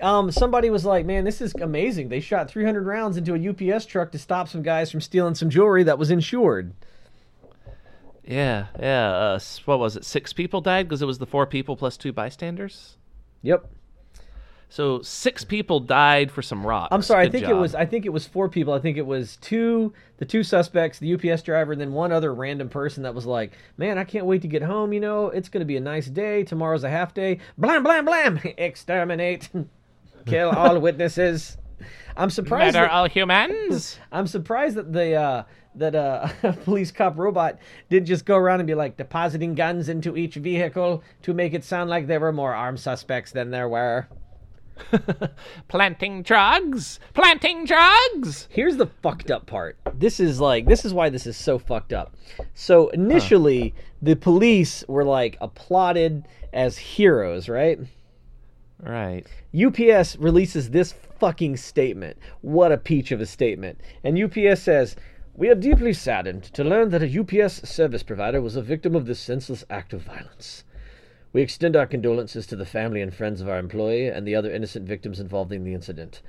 [0.00, 2.08] Um, somebody was like, "Man, this is amazing.
[2.08, 5.50] They shot 300 rounds into a UPS truck to stop some guys from stealing some
[5.50, 6.72] jewelry that was insured."
[8.22, 9.08] Yeah, yeah.
[9.10, 10.04] Uh, what was it?
[10.04, 12.96] Six people died because it was the four people plus two bystanders.
[13.42, 13.68] Yep.
[14.68, 16.88] So six people died for some rocks.
[16.90, 17.22] I'm sorry.
[17.22, 17.74] I Good think it was.
[17.74, 18.74] I think it was four people.
[18.74, 22.34] I think it was two, the two suspects, the UPS driver, and then one other
[22.34, 24.92] random person that was like, "Man, I can't wait to get home.
[24.92, 26.42] You know, it's going to be a nice day.
[26.42, 27.38] Tomorrow's a half day.
[27.56, 28.40] Blam, blam, blam.
[28.58, 29.48] Exterminate,
[30.26, 31.56] kill all witnesses."
[32.16, 32.74] I'm surprised.
[32.74, 33.98] Murder That, all humans.
[34.12, 35.42] I'm surprised that the uh,
[35.76, 36.28] that uh,
[36.64, 37.58] police cop robot
[37.90, 41.64] didn't just go around and be like depositing guns into each vehicle to make it
[41.64, 44.08] sound like there were more armed suspects than there were.
[45.68, 47.00] Planting drugs.
[47.14, 48.48] Planting drugs.
[48.50, 49.76] Here's the fucked up part.
[49.94, 52.14] This is like this is why this is so fucked up.
[52.54, 57.80] So initially, the police were like applauded as heroes, right?
[58.82, 59.26] Right.
[59.58, 62.18] UPS releases this fucking statement.
[62.42, 63.80] What a peach of a statement.
[64.04, 64.96] And UPS says,
[65.34, 69.06] "We are deeply saddened to learn that a UPS service provider was a victim of
[69.06, 70.64] this senseless act of violence.
[71.36, 74.50] We extend our condolences to the family and friends of our employee and the other
[74.50, 76.22] innocent victims involved in the incident."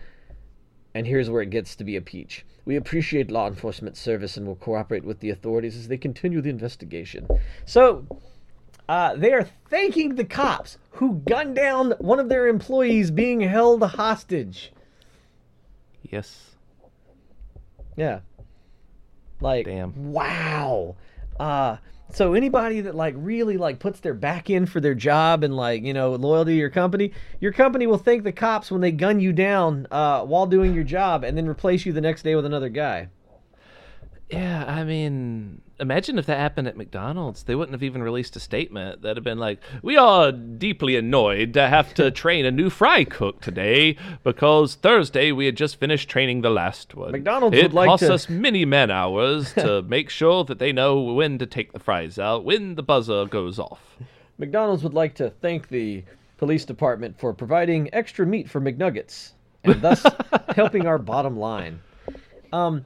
[0.94, 2.46] And here's where it gets to be a peach.
[2.66, 6.50] We appreciate law enforcement service and will cooperate with the authorities as they continue the
[6.50, 7.26] investigation.
[7.64, 8.06] So,
[8.90, 13.84] uh, they are thanking the cops who gunned down one of their employees being held
[13.84, 14.74] hostage.
[16.04, 16.58] Yes.
[17.96, 18.20] Yeah.
[19.40, 20.12] Like, Damn.
[20.12, 20.98] wow.
[21.40, 21.78] Uh,
[22.12, 25.84] so anybody that like really like puts their back in for their job and like
[25.84, 29.20] you know loyalty to your company, your company will thank the cops when they gun
[29.20, 32.46] you down uh, while doing your job and then replace you the next day with
[32.46, 33.10] another guy.
[34.30, 37.44] Yeah, I mean, imagine if that happened at McDonald's.
[37.44, 41.54] They wouldn't have even released a statement that'd have been like, "We are deeply annoyed
[41.54, 46.10] to have to train a new fry cook today because Thursday we had just finished
[46.10, 47.14] training the last one.
[47.14, 50.74] McDonald's it would like costs to- us many man hours to make sure that they
[50.74, 53.98] know when to take the fries out when the buzzer goes off."
[54.38, 56.04] McDonald's would like to thank the
[56.38, 59.32] police department for providing extra meat for McNuggets
[59.64, 60.06] and thus
[60.56, 61.80] helping our bottom line.
[62.52, 62.86] Um,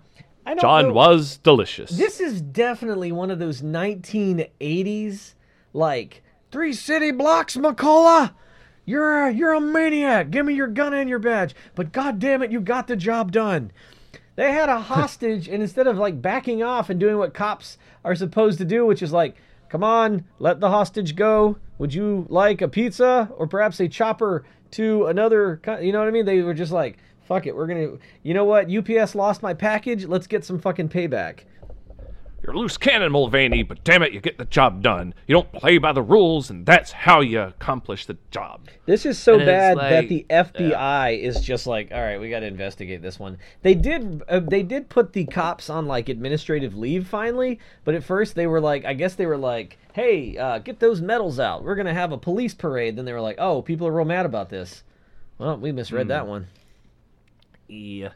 [0.59, 1.91] John know- was delicious.
[1.91, 5.33] This is definitely one of those 1980s,
[5.73, 8.31] like three city blocks, McCullough.
[8.85, 10.31] You're a, you're a maniac.
[10.31, 11.55] Give me your gun and your badge.
[11.75, 13.71] But God damn it, you got the job done.
[14.35, 18.15] They had a hostage, and instead of like backing off and doing what cops are
[18.15, 19.35] supposed to do, which is like,
[19.69, 21.57] come on, let the hostage go.
[21.77, 25.59] Would you like a pizza or perhaps a chopper to another?
[25.63, 26.25] co- You know what I mean?
[26.25, 26.97] They were just like,
[27.31, 27.97] fuck it, we're gonna.
[28.23, 28.69] You know what?
[28.69, 30.05] UPS lost my package.
[30.05, 31.45] Let's get some fucking payback.
[32.43, 35.13] You're a loose cannon, Mulvaney, but damn it, you get the job done.
[35.27, 38.67] You don't play by the rules, and that's how you accomplish the job.
[38.87, 42.19] This is so And it's bad that like- the FBI is just like, all right,
[42.19, 43.37] we got to investigate this one.
[43.61, 48.03] They did, uh, they did put the cops on like administrative leave finally, but at
[48.03, 51.63] first they were like, I guess they were like, hey, uh, get those medals out.
[51.63, 52.95] We're gonna have a police parade.
[52.95, 54.83] Then they were like, oh, people are real mad about this.
[55.37, 56.47] Well, we misread that one.
[57.71, 58.09] Yeah.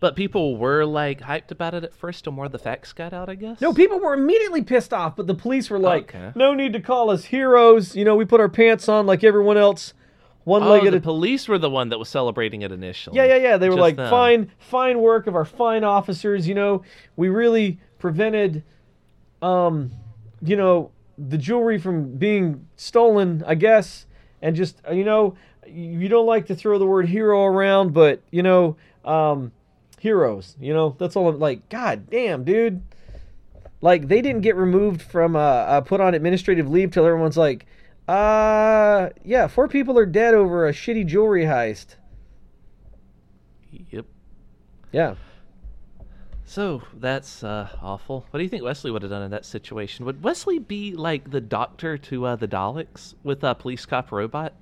[0.00, 3.12] But people were like hyped about it at first, till more of the facts got
[3.12, 3.60] out, I guess.
[3.60, 6.32] No, people were immediately pissed off, but the police were like, Okay.
[6.34, 7.94] no need to call us heroes.
[7.96, 9.94] You know, we put our pants on like everyone else,
[10.42, 13.16] one Oh, leg the police were the one that was celebrating it initially.
[13.16, 13.56] Yeah, yeah, yeah.
[13.56, 14.10] They were Just like, them.
[14.10, 16.46] fine, fine work of our fine officers.
[16.46, 16.82] You know,
[17.16, 18.62] we really prevented,
[19.40, 19.90] um,
[20.42, 24.06] you know, the jewelry from being stolen, I guess.
[24.42, 25.34] And just, uh, you know,
[25.66, 29.52] you don't like to throw the word hero around, but, you know, um,
[29.98, 32.82] heroes, you know, that's all I'm like, God damn, dude.
[33.80, 37.66] Like, they didn't get removed from, uh, uh put on administrative leave till everyone's like,
[38.08, 41.96] uh, yeah, four people are dead over a shitty jewelry heist.
[43.90, 44.06] Yep.
[44.92, 45.14] Yeah.
[46.44, 48.26] So that's uh, awful.
[48.30, 50.04] What do you think Wesley would have done in that situation?
[50.04, 54.52] Would Wesley be like the doctor to uh, the Daleks with a police cop robot?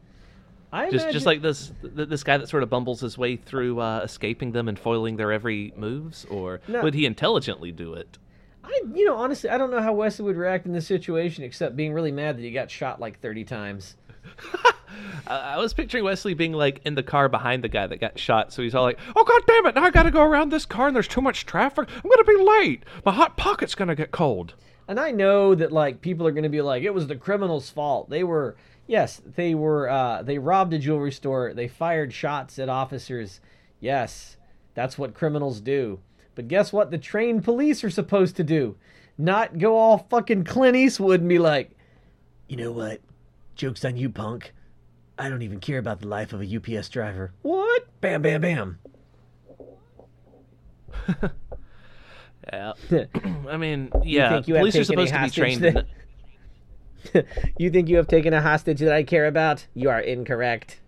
[0.73, 3.37] I Just, imagine- just like this, th- this guy that sort of bumbles his way
[3.37, 8.17] through uh, escaping them and foiling their every moves, or would he intelligently do it?
[8.65, 11.77] I, you know, honestly, I don't know how Wesley would react in this situation, except
[11.77, 13.97] being really mad that he got shot like thirty times.
[15.27, 18.53] I was picturing Wesley being like in the car behind the guy that got shot,
[18.53, 19.75] so he's all like, "Oh god damn it!
[19.75, 21.89] Now I got to go around this car, and there's too much traffic.
[21.93, 22.85] I'm gonna be late.
[23.05, 24.55] My hot pocket's gonna get cold."
[24.89, 27.71] And I know that like people are going to be like, it was the criminal's
[27.71, 28.11] fault.
[28.11, 28.57] They were,
[28.93, 29.89] yes, they were.
[29.89, 31.55] Uh, they robbed a jewelry store.
[31.55, 33.41] They fired shots at officers.
[33.81, 34.37] Yes,
[34.75, 36.01] that's what criminals do.
[36.35, 36.91] But guess what?
[36.91, 38.77] The trained police are supposed to do,
[39.17, 41.71] not go all fucking Clint Eastwood and be like,
[42.49, 43.01] you know what?
[43.55, 44.53] Jokes on you, punk.
[45.19, 47.33] I don't even care about the life of a UPS driver.
[47.43, 47.87] What?
[48.01, 48.79] Bam, bam, bam.
[52.53, 52.73] Yeah.
[53.49, 55.63] I mean, yeah, You police are supposed to be trained.
[55.63, 55.87] that- In,
[57.59, 59.67] you think you have taken a hostage that I care about?
[59.75, 60.81] You are incorrect.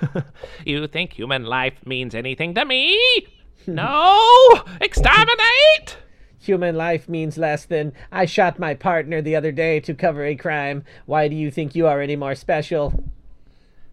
[0.64, 2.98] you think human life means anything to me?
[3.66, 4.62] No!
[4.78, 5.96] Exterminate!
[6.38, 10.36] Human life means less than I shot my partner the other day to cover a
[10.36, 10.84] crime.
[11.06, 13.04] Why do you think you are any more special?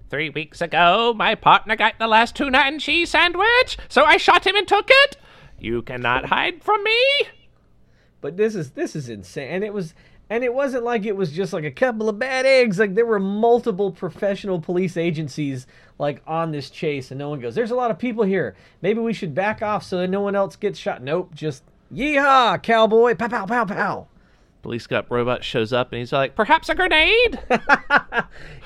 [0.10, 4.46] Three weeks ago, my partner got the last tuna and cheese sandwich, so I shot
[4.46, 5.16] him and took it.
[5.58, 7.22] You cannot hide from me.
[8.20, 9.50] But this is this is insane.
[9.50, 9.94] And it was
[10.32, 12.80] and it wasn't like it was just like a couple of bad eggs.
[12.80, 15.68] Like there were multiple professional police agencies
[16.00, 18.56] like on this chase and no one goes, There's a lot of people here.
[18.82, 21.04] Maybe we should back off so that no one else gets shot.
[21.04, 21.64] Nope, just
[21.94, 24.08] yeehaw, cowboy, pow pow pow pow.
[24.62, 27.40] Police cop robot shows up and he's like, perhaps a grenade?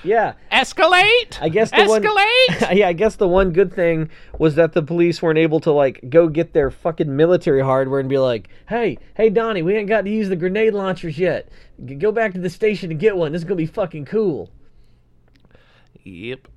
[0.06, 0.34] Yeah.
[0.52, 1.42] Escalate?
[1.42, 2.76] I guess the one Escalate?
[2.78, 6.10] yeah, I guess the one good thing was that the police weren't able to like
[6.10, 10.02] go get their fucking military hardware and be like, "Hey, hey Donnie, we ain't got
[10.06, 11.50] to use the grenade launchers yet.
[11.98, 13.32] Go back to the station and get one.
[13.32, 14.52] This is going to be fucking cool."
[16.04, 16.48] Yep.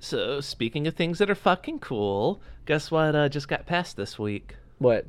[0.00, 4.18] So, speaking of things that are fucking cool, guess what uh, just got passed this
[4.18, 4.56] week?
[4.78, 5.06] What?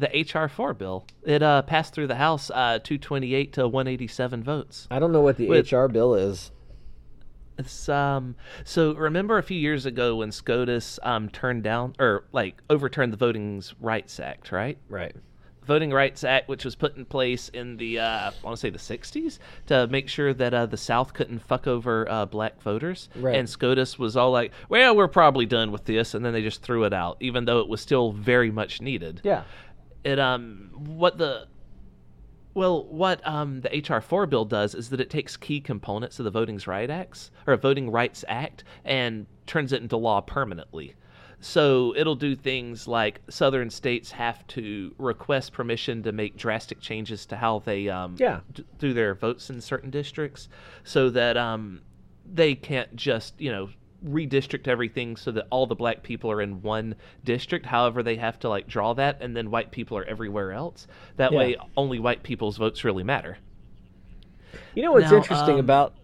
[0.00, 1.06] The HR4 bill.
[1.24, 4.88] It uh, passed through the House uh, 228 to 187 votes.
[4.90, 5.50] I don't know what the.
[5.50, 6.50] HR bill is.
[7.58, 12.62] It's um so remember a few years ago when SCOTUS um turned down or like
[12.70, 14.78] overturned the Voting Rights Act, right?
[14.88, 15.14] Right.
[15.66, 18.70] Voting Rights Act, which was put in place in the uh, I want to say
[18.70, 23.10] the '60s to make sure that uh, the South couldn't fuck over uh, black voters.
[23.14, 23.36] Right.
[23.36, 26.62] And SCOTUS was all like, "Well, we're probably done with this," and then they just
[26.62, 29.20] threw it out, even though it was still very much needed.
[29.22, 29.42] Yeah.
[30.04, 31.46] It um what the
[32.52, 36.24] well, what um, the HR four bill does is that it takes key components of
[36.24, 40.94] the Voting Rights Acts or Voting Rights Act and turns it into law permanently.
[41.38, 47.24] So it'll do things like southern states have to request permission to make drastic changes
[47.26, 48.40] to how they um, Yeah.
[48.52, 50.48] d- do their votes in certain districts,
[50.82, 51.80] so that um,
[52.30, 53.70] they can't just you know
[54.04, 56.94] redistrict everything so that all the black people are in one
[57.24, 57.66] district.
[57.66, 60.86] However, they have to like draw that, and then white people are everywhere else.
[61.16, 61.38] That Yeah.
[61.38, 63.38] way, only white people's votes really matter.
[64.74, 65.94] You know what's Now, interesting um, about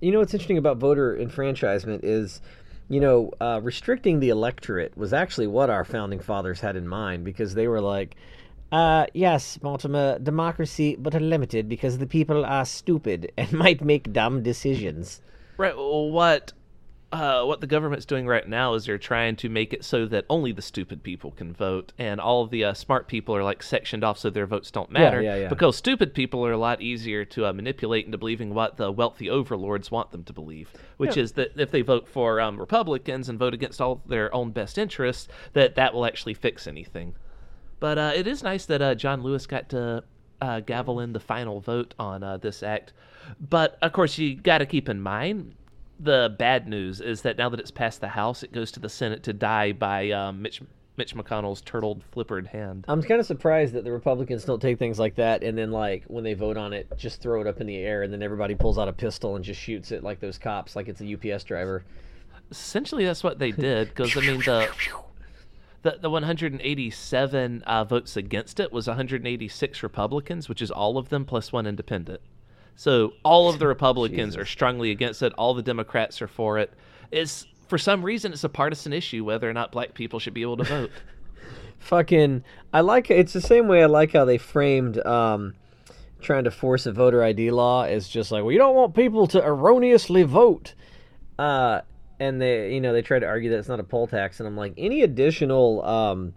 [0.00, 2.40] you know what's interesting about voter enfranchisement is
[2.88, 7.24] you know uh, restricting the electorate was actually what our founding fathers had in mind
[7.24, 8.16] because they were like
[8.72, 14.12] uh, yes, Mortimer, democracy, but a limited because the people are stupid and might make
[14.12, 15.20] dumb decisions.
[15.56, 15.74] Right.
[15.76, 16.52] What
[17.14, 20.24] uh, what the government's doing right now is they're trying to make it so that
[20.28, 23.62] only the stupid people can vote, and all of the uh, smart people are like
[23.62, 25.22] sectioned off so their votes don't matter.
[25.22, 25.42] yeah, yeah.
[25.42, 25.48] yeah.
[25.48, 29.30] Because stupid people are a lot easier to uh, manipulate into believing what the wealthy
[29.30, 31.22] overlords want them to believe, which Yeah.
[31.22, 34.76] is that if they vote for um, Republicans and vote against all their own best
[34.76, 37.14] interests, that that will actually fix anything.
[37.80, 40.04] But uh, it is nice that uh, John Lewis got to
[40.40, 42.92] uh, gavel in the final vote on uh, this act.
[43.40, 45.54] But of course, you got to keep in mind
[45.98, 48.88] the bad news is that now that it's passed the House, it goes to the
[48.88, 50.60] Senate to die by um, Mitch
[50.96, 52.84] Mitch McConnell's turtled, flippered hand.
[52.86, 56.04] I'm kind of surprised that the Republicans don't take things like that and then, like,
[56.06, 58.54] when they vote on it, just throw it up in the air and then everybody
[58.54, 61.42] pulls out a pistol and just shoots it like those cops, like it's a UPS
[61.44, 61.84] driver.
[62.50, 64.68] Essentially, that's what they did because I mean the.
[65.82, 71.26] The, the 187 uh, votes against it was 186 Republicans, which is all of them
[71.26, 72.22] plus one independent.
[72.76, 75.32] So all of the Republicans are strongly against it.
[75.34, 76.72] All the Democrats are for it.
[77.10, 80.42] It's for some reason it's a partisan issue whether or not black people should be
[80.42, 80.90] able to vote.
[81.78, 85.54] fucking i like it's the same way i like how they framed um
[86.22, 89.26] trying to force a voter id law as just like well you don't want people
[89.26, 90.74] to erroneously vote
[91.38, 91.80] uh
[92.18, 94.46] and they you know they try to argue that it's not a poll tax and
[94.46, 96.32] i'm like any additional um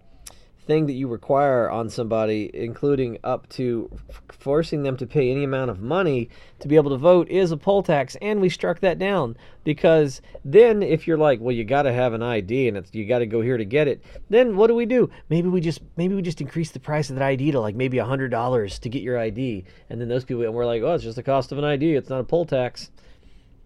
[0.68, 5.44] thing that you require on somebody including up to f- forcing them to pay any
[5.44, 8.80] amount of money to be able to vote is a poll tax and we struck
[8.82, 9.36] that down.
[9.64, 13.20] Because then if you're like well you got to have an id and you got
[13.20, 15.10] to go here to get it then what do we do?
[15.30, 17.98] Maybe we just maybe we just increase the price of that id to like maybe
[17.98, 21.04] hundred dollars to get your id and then those people and we're like oh it's
[21.04, 22.92] just the cost of an id it's not a poll tax.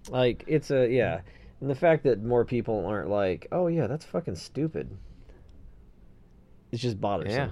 [0.10, 1.22] Like it's a yeah.
[1.60, 4.98] And the fact that more people aren't like oh yeah that's fucking stupid
[6.72, 7.50] it's just bothersome Yeah.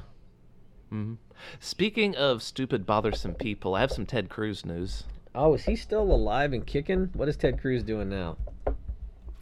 [0.90, 1.14] hmm
[1.60, 5.06] Speaking of stupid, bothersome people, I have some Ted Cruz news.
[5.34, 7.10] Oh, is he still alive and kicking?
[7.14, 8.36] What is Ted Cruz doing now?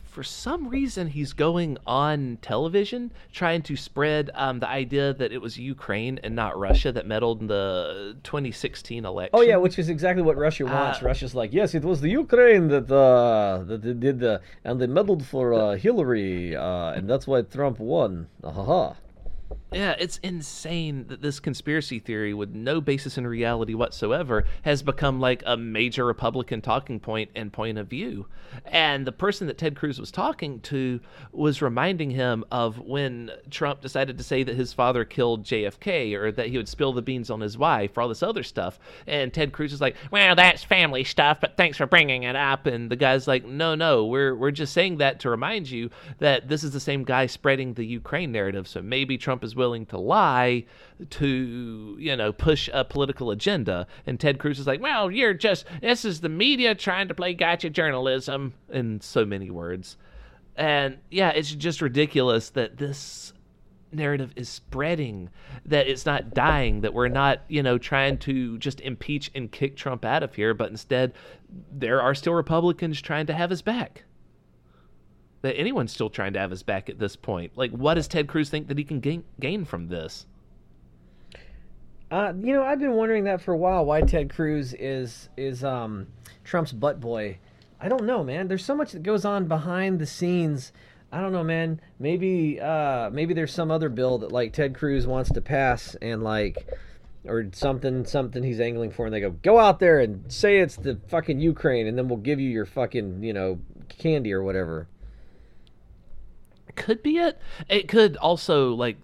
[0.03, 5.39] For some reason, he's going on television trying to spread um, the idea that it
[5.39, 9.29] was Ukraine and not Russia that meddled in the 2016 election.
[9.33, 11.03] Oh yeah, which is exactly what Russia wants.
[11.03, 14.81] Uh, Russia's like, yes, it was the Ukraine that uh that they did the and
[14.81, 18.27] they meddled for uh, Hillary, uh, and that's why Trump won.
[18.43, 18.95] Ha ha.
[19.71, 25.19] Yeah, it's insane that this conspiracy theory, with no basis in reality whatsoever, has become
[25.19, 28.27] like a major Republican talking point and point of view.
[28.65, 31.01] And the person that Ted Cruz was talking to
[31.33, 36.31] was reminding him of when Trump decided to say that his father killed JFK or
[36.31, 38.79] that he would spill the beans on his wife or all this other stuff.
[39.05, 42.67] And Ted Cruz is like, "Well, that's family stuff, but thanks for bringing it up."
[42.67, 45.89] And the guy's like, "No, no, we're we're just saying that to remind you
[46.19, 48.65] that this is the same guy spreading the Ukraine narrative.
[48.65, 50.65] So maybe Trump is willing to lie
[51.09, 55.65] to, you know, push a political agenda." And Ted Cruz is like, "Well, you're just
[55.81, 59.97] this is the media trying to play gotcha journalism in so many words."
[60.55, 63.33] And yeah, it's just ridiculous that this
[63.91, 65.29] narrative is spreading
[65.65, 69.75] that it's not dying that we're not you know trying to just impeach and kick
[69.75, 71.13] trump out of here but instead
[71.71, 74.03] there are still republicans trying to have his back
[75.41, 78.27] that anyone's still trying to have his back at this point like what does ted
[78.27, 80.25] cruz think that he can gain, gain from this
[82.09, 83.83] Uh, you know, I've been wondering that for a while.
[83.85, 86.07] Why Ted Cruz is is um
[86.45, 87.37] Trump's butt boy?
[87.81, 88.47] I don't know, man.
[88.47, 90.71] There's so much that goes on behind the scenes.
[91.11, 91.81] I don't know, man.
[91.99, 96.23] Maybe uh maybe there's some other bill that like Ted Cruz wants to pass and
[96.23, 96.65] like
[97.25, 100.77] or something something he's angling for and they go go out there and say it's
[100.77, 103.59] the fucking Ukraine and then we'll give you your fucking, you know,
[103.89, 104.87] candy or whatever.
[106.77, 107.39] Could be it.
[107.67, 108.97] It could also like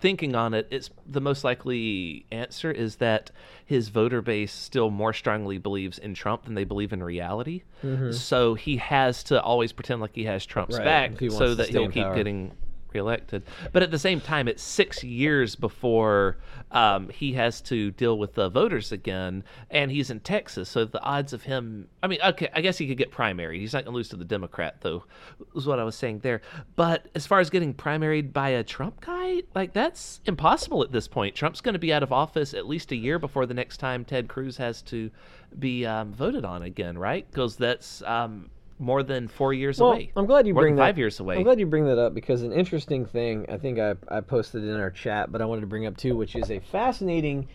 [0.00, 3.30] thinking on it it's the most likely answer is that
[3.64, 7.62] his voter base still more strongly believes in trump than they believe in reality.
[7.82, 8.12] Mm-hmm.
[8.12, 11.38] So he has to always pretend like he has trump's Right, back if he wants
[11.38, 12.14] so that he'll keep power.
[12.14, 12.52] getting
[12.92, 13.42] reelected.
[13.72, 16.38] But at the same time, it's six years before
[16.70, 21.02] um, he has to deal with the voters again, and he's in Texas, so the
[21.02, 21.88] odds of him.
[22.02, 23.58] I mean, okay, I guess he could get primary.
[23.58, 25.04] He's not going to lose to the Democrat, though,
[25.54, 26.42] was what I was saying there.
[26.76, 31.08] But as far as getting primaried by a Trump guy, like that's impossible at this
[31.08, 31.34] point.
[31.34, 34.04] Trump's going to be out of office at least a year before the next time
[34.04, 35.10] Ted Cruz has to
[35.58, 37.26] be um, voted on again, right?
[37.30, 40.12] Because that's um, more than four years Well, away.
[40.16, 40.82] I'm glad you More bring that.
[40.82, 41.36] five years away.
[41.36, 44.64] I'm glad you bring that up because an interesting thing I think I, I posted
[44.64, 47.48] in our chat, but I wanted to bring up too, which is a fascinating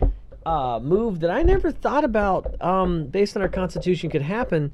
[0.46, 4.74] uh, move that I never thought about um, based on our Constitution could happen.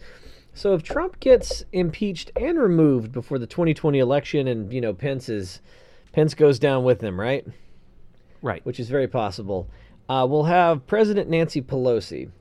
[0.56, 5.30] So if Trump gets impeached and removed before the 2020 election, and you know Pence
[5.30, 5.62] is
[6.12, 7.46] Pence goes down with him, right?
[8.42, 8.66] Right.
[8.66, 9.70] Which is very possible.
[10.10, 12.32] Uh, we'll have President Nancy Pelosi,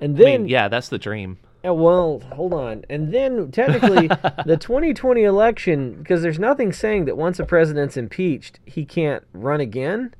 [0.00, 1.38] and I then mean, yeah, that's the dream.
[1.66, 2.84] Yeah, well, hold on.
[2.88, 8.60] And then technically, the 2020 election, because there's nothing saying that once a president's impeached,
[8.66, 10.14] he can't run again.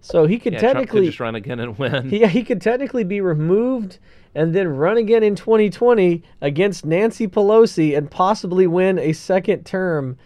[0.00, 2.10] So he could Yeah, Trump could technically, just run again and win.
[2.10, 4.00] yeah, he could technically be removed
[4.34, 10.18] and then run again in 2020 against Nancy Pelosi and possibly win a second term,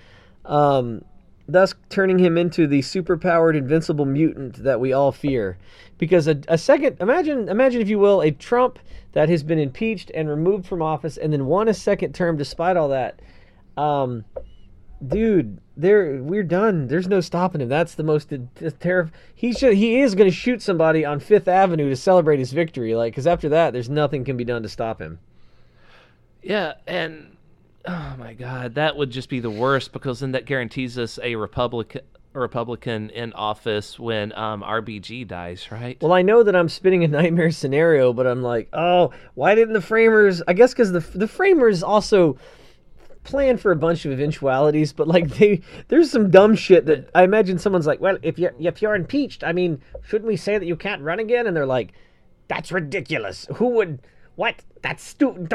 [0.47, 1.05] um,
[1.47, 5.59] thus turning him into the superpowered invincible mutant that we all fear.
[5.99, 8.79] Because a, a second, imagine, imagine if you will, a Trump
[9.13, 12.77] that has been impeached and removed from office and then won a second term despite
[12.77, 13.21] all that.
[13.77, 14.25] Um,
[15.07, 16.89] dude, there we're done.
[16.89, 17.69] There's no stopping him.
[17.69, 18.33] That's the most
[18.81, 19.13] terrible.
[19.35, 19.75] He should.
[19.75, 22.95] He is going to shoot somebody on Fifth Avenue to celebrate his victory.
[22.95, 25.19] Like, because after that, there's nothing can be done to stop him.
[26.43, 27.37] Yeah, and
[27.87, 31.37] oh my god, that would just be the worst because then that guarantees us a
[31.37, 32.03] Republican
[32.33, 36.01] Republican in office when um, RBG dies, right?
[36.01, 39.75] Well, I know that I'm spinning a nightmare scenario, but I'm like, oh, why didn't
[39.75, 40.43] the framers?
[40.47, 42.37] I guess because the the framers also
[43.25, 47.25] plan for a bunch of eventualities, but like they there's some dumb shit that I
[47.25, 50.67] imagine someone's like, well, if you if you're impeached, I mean, shouldn't we say that
[50.67, 51.47] you can't run again?
[51.47, 51.93] And they're like,
[52.49, 53.47] that's ridiculous.
[53.57, 54.01] Who would?
[54.37, 54.57] What?
[54.83, 55.53] That's stupid.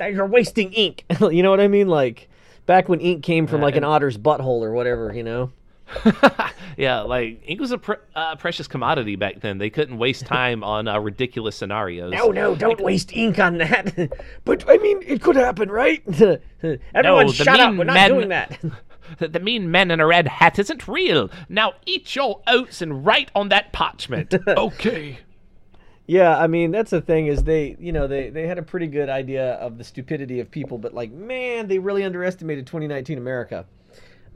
[0.00, 1.04] You're wasting ink.
[1.20, 1.88] you know what I mean?
[1.88, 2.28] Like
[2.66, 5.12] back when ink came from like an otter's butthole or whatever.
[5.12, 5.52] You know.
[6.76, 9.58] yeah, like ink was a pre- uh, precious commodity back then.
[9.58, 12.12] They couldn't waste time on uh, ridiculous scenarios.
[12.12, 13.94] No, no, don't waste ink on that.
[14.44, 16.02] but I mean, it could happen, right?
[16.06, 17.74] Everyone, the shut up.
[17.76, 18.58] We're not men- doing that.
[19.18, 21.30] The, the mean man in a red hat isn't real.
[21.48, 24.34] Now eat your oats and write on that parchment.
[24.46, 25.18] okay.
[26.06, 28.86] Yeah, I mean that's the thing is they, you know, they they had a pretty
[28.86, 33.66] good idea of the stupidity of people, but like, man, they really underestimated 2019 America.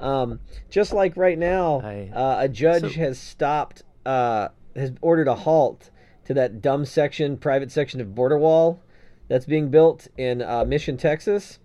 [0.02, 1.80] Um, just like right now,
[2.12, 5.90] uh, a judge so- has stopped, uh, has ordered a halt
[6.24, 8.80] to that dumb section, private section of border wall
[9.28, 11.58] that's being built in uh, Mission, Texas,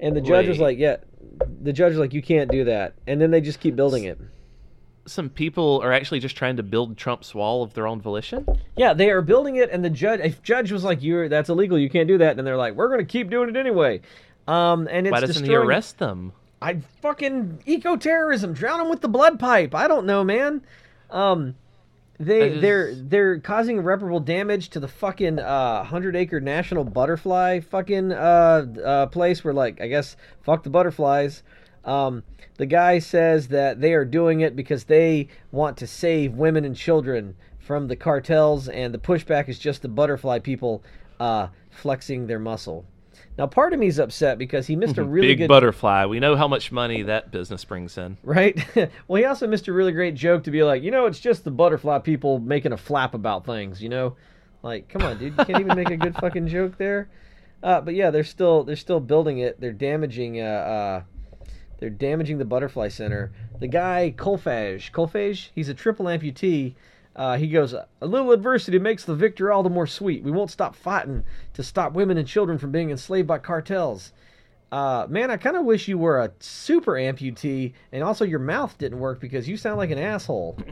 [0.00, 0.96] and the judge was like, yeah,
[1.62, 4.18] the judge was like, you can't do that, and then they just keep building it.
[5.06, 8.46] Some people are actually just trying to build Trump's wall of their own volition.
[8.76, 11.78] Yeah, they are building it, and the judge, if judge was like, "You're that's illegal,
[11.78, 14.02] you can't do that," and they're like, "We're going to keep doing it anyway."
[14.46, 16.32] Um, and it's Why doesn't he arrest them?
[16.60, 19.74] I fucking eco terrorism, drown them with the blood pipe.
[19.74, 20.62] I don't know, man.
[21.10, 21.54] Um,
[22.18, 22.60] they just...
[22.60, 28.66] they're they're causing irreparable damage to the fucking uh, hundred acre national butterfly fucking uh,
[28.84, 31.42] uh, place where like I guess fuck the butterflies.
[31.84, 32.24] Um,
[32.56, 36.76] the guy says that they are doing it because they want to save women and
[36.76, 40.82] children from the cartels, and the pushback is just the butterfly people
[41.20, 42.84] uh, flexing their muscle.
[43.38, 46.06] Now, part of me is upset because he missed a really Big good butterfly.
[46.06, 48.16] We know how much money that business brings in.
[48.24, 48.58] right?
[49.06, 51.44] well, he also missed a really great joke to be like, you know, it's just
[51.44, 54.16] the butterfly people making a flap about things, you know?
[54.64, 57.08] Like, come on, dude, you can't even make a good fucking joke there.
[57.62, 59.60] Uh, but yeah, they're still they're still building it.
[59.60, 61.02] They're damaging uh, uh
[61.78, 63.32] they're damaging the butterfly center.
[63.60, 66.74] The guy Kolfage, Kolfage, he's a triple amputee.
[67.18, 70.22] Uh, he goes, a little adversity makes the victor all the more sweet.
[70.22, 74.12] We won't stop fighting to stop women and children from being enslaved by cartels.
[74.70, 78.78] Uh, man, I kind of wish you were a super amputee and also your mouth
[78.78, 80.56] didn't work because you sound like an asshole.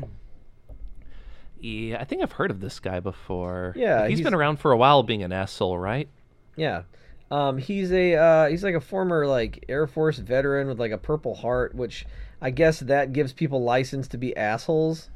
[1.58, 3.72] Yeah, I think I've heard of this guy before.
[3.76, 6.08] Yeah, he's he's- been around for a while being an asshole, right?
[6.54, 6.82] Yeah.
[7.30, 10.98] Um, he's a uh, he's like a former like Air Force veteran with like a
[10.98, 12.06] Purple Heart, which
[12.40, 15.08] I guess that gives people license to be assholes.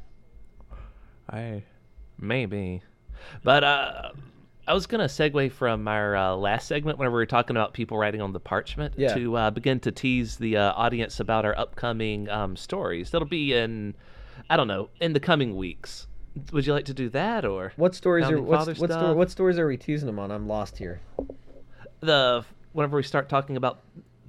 [1.31, 1.63] I
[2.19, 2.81] maybe,
[3.43, 4.11] but uh,
[4.67, 7.97] I was gonna segue from our uh, last segment whenever we were talking about people
[7.97, 9.13] writing on the parchment Yeah.
[9.15, 13.09] to uh, begin to tease the uh, audience about our upcoming um, stories.
[13.11, 13.95] That'll be in,
[14.49, 16.07] I don't know, in the coming weeks.
[16.53, 19.67] Would you like to do that or What stories are what's, what, what stories are
[19.67, 20.31] we teasing them on?
[20.31, 21.01] I'm lost here.
[21.99, 23.79] the whenever we start talking about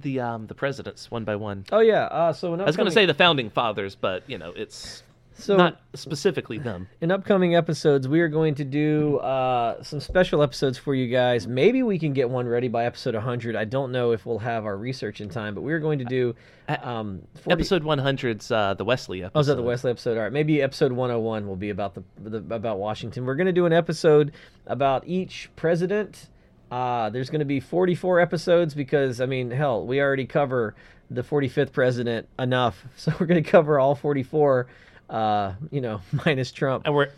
[0.01, 1.65] the um the presidents one by one.
[1.71, 2.05] Oh yeah.
[2.05, 5.03] Uh, so I was going to say the founding fathers, but you know it's
[5.35, 6.87] so not specifically them.
[7.01, 11.47] in upcoming episodes we are going to do uh, some special episodes for you guys.
[11.47, 13.55] Maybe we can get one ready by episode 100.
[13.55, 16.35] I don't know if we'll have our research in time, but we're going to do
[16.67, 19.37] um 40 Episode 100's uh, the Wesley episode.
[19.37, 20.17] Oh, is that the Wesley episode?
[20.17, 23.25] All right, maybe episode 101 will be about the, the about Washington.
[23.25, 24.31] We're going to do an episode
[24.67, 26.29] about each president.
[26.71, 30.75] Uh, there's going to be 44 episodes because I mean, hell, we already cover
[31.11, 34.67] the 45th president enough, so we're going to cover all 44.
[35.13, 36.83] Uh, you know, minus Trump.
[36.85, 37.11] And we're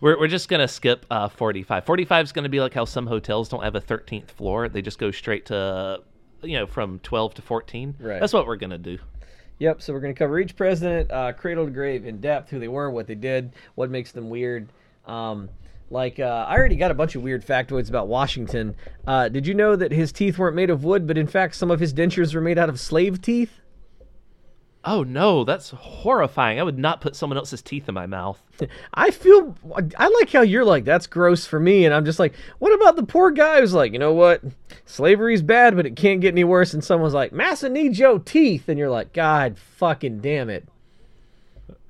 [0.00, 1.84] we're, we're just gonna skip uh, 45.
[1.84, 4.98] 45 is gonna be like how some hotels don't have a 13th floor; they just
[4.98, 6.00] go straight to,
[6.42, 7.96] you know, from 12 to 14.
[7.98, 8.20] Right.
[8.20, 8.98] That's what we're gonna do.
[9.58, 9.82] Yep.
[9.82, 12.68] So we're going to cover each president, uh, cradle to grave, in depth, who they
[12.68, 14.70] were, what they did, what makes them weird.
[15.06, 15.50] Um,
[15.90, 18.74] like uh, I already got a bunch of weird factoids about Washington.
[19.06, 21.70] Uh, did you know that his teeth weren't made of wood, but in fact some
[21.70, 23.60] of his dentures were made out of slave teeth?
[24.82, 26.58] Oh no, that's horrifying!
[26.58, 28.42] I would not put someone else's teeth in my mouth.
[28.94, 29.54] I feel
[29.98, 32.96] I like how you're like that's gross for me, and I'm just like, what about
[32.96, 34.42] the poor guy who's like, you know what,
[34.86, 36.72] slavery's bad, but it can't get any worse.
[36.72, 40.66] And someone's like, Massa needs your teeth, and you're like, God fucking damn it.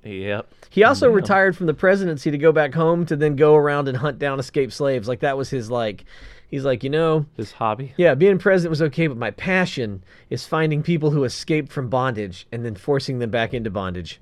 [0.03, 0.53] Yep.
[0.71, 3.97] He also retired from the presidency to go back home to then go around and
[3.97, 5.09] hunt down escaped slaves.
[5.09, 6.05] Like that was his like
[6.51, 7.95] he's like, you know, His hobby.
[7.97, 12.47] yeah, being president was okay, but my passion is finding people who escaped from bondage
[12.53, 14.21] and then forcing them back into bondage.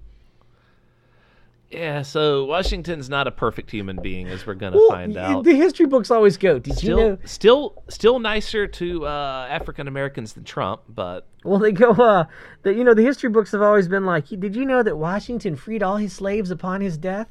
[1.70, 2.00] Yeah.
[2.00, 5.44] So Washington's not a perfect human being, as we're gonna Well, find out.
[5.44, 6.58] The history books always go.
[6.58, 7.18] Did Still, you know?
[7.26, 11.90] still, still nicer to uh, African Americans than Trump, but Well, they go.
[11.90, 12.24] Uh,
[12.62, 15.56] that you know, the history books have always been like, did you know that Washington
[15.56, 17.28] freed all his slaves upon his death?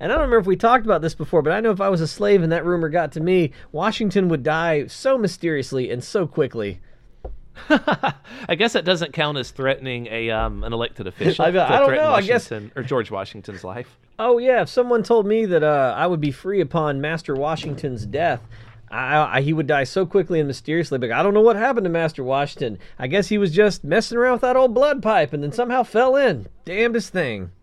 [0.00, 1.90] And I don't remember if we talked about this before, but I know if I
[1.90, 6.02] was a slave and that rumor got to me, Washington would die so mysteriously and
[6.02, 6.80] so quickly.
[7.68, 11.44] I guess that doesn't count as threatening a um, an elected official.
[11.44, 13.98] I- I don't threaten know, I guess- or George Washington's life.
[14.18, 18.04] Oh yeah, if someone told me that uh, I would be free upon Master Washington's
[18.06, 18.42] death,
[18.90, 20.98] I, I, he would die so quickly and mysteriously.
[20.98, 22.78] But I don't know what happened to Master Washington.
[22.98, 25.82] I guess he was just messing around with that old blood pipe and then somehow
[25.82, 26.46] fell in.
[26.64, 27.50] Damnedest thing.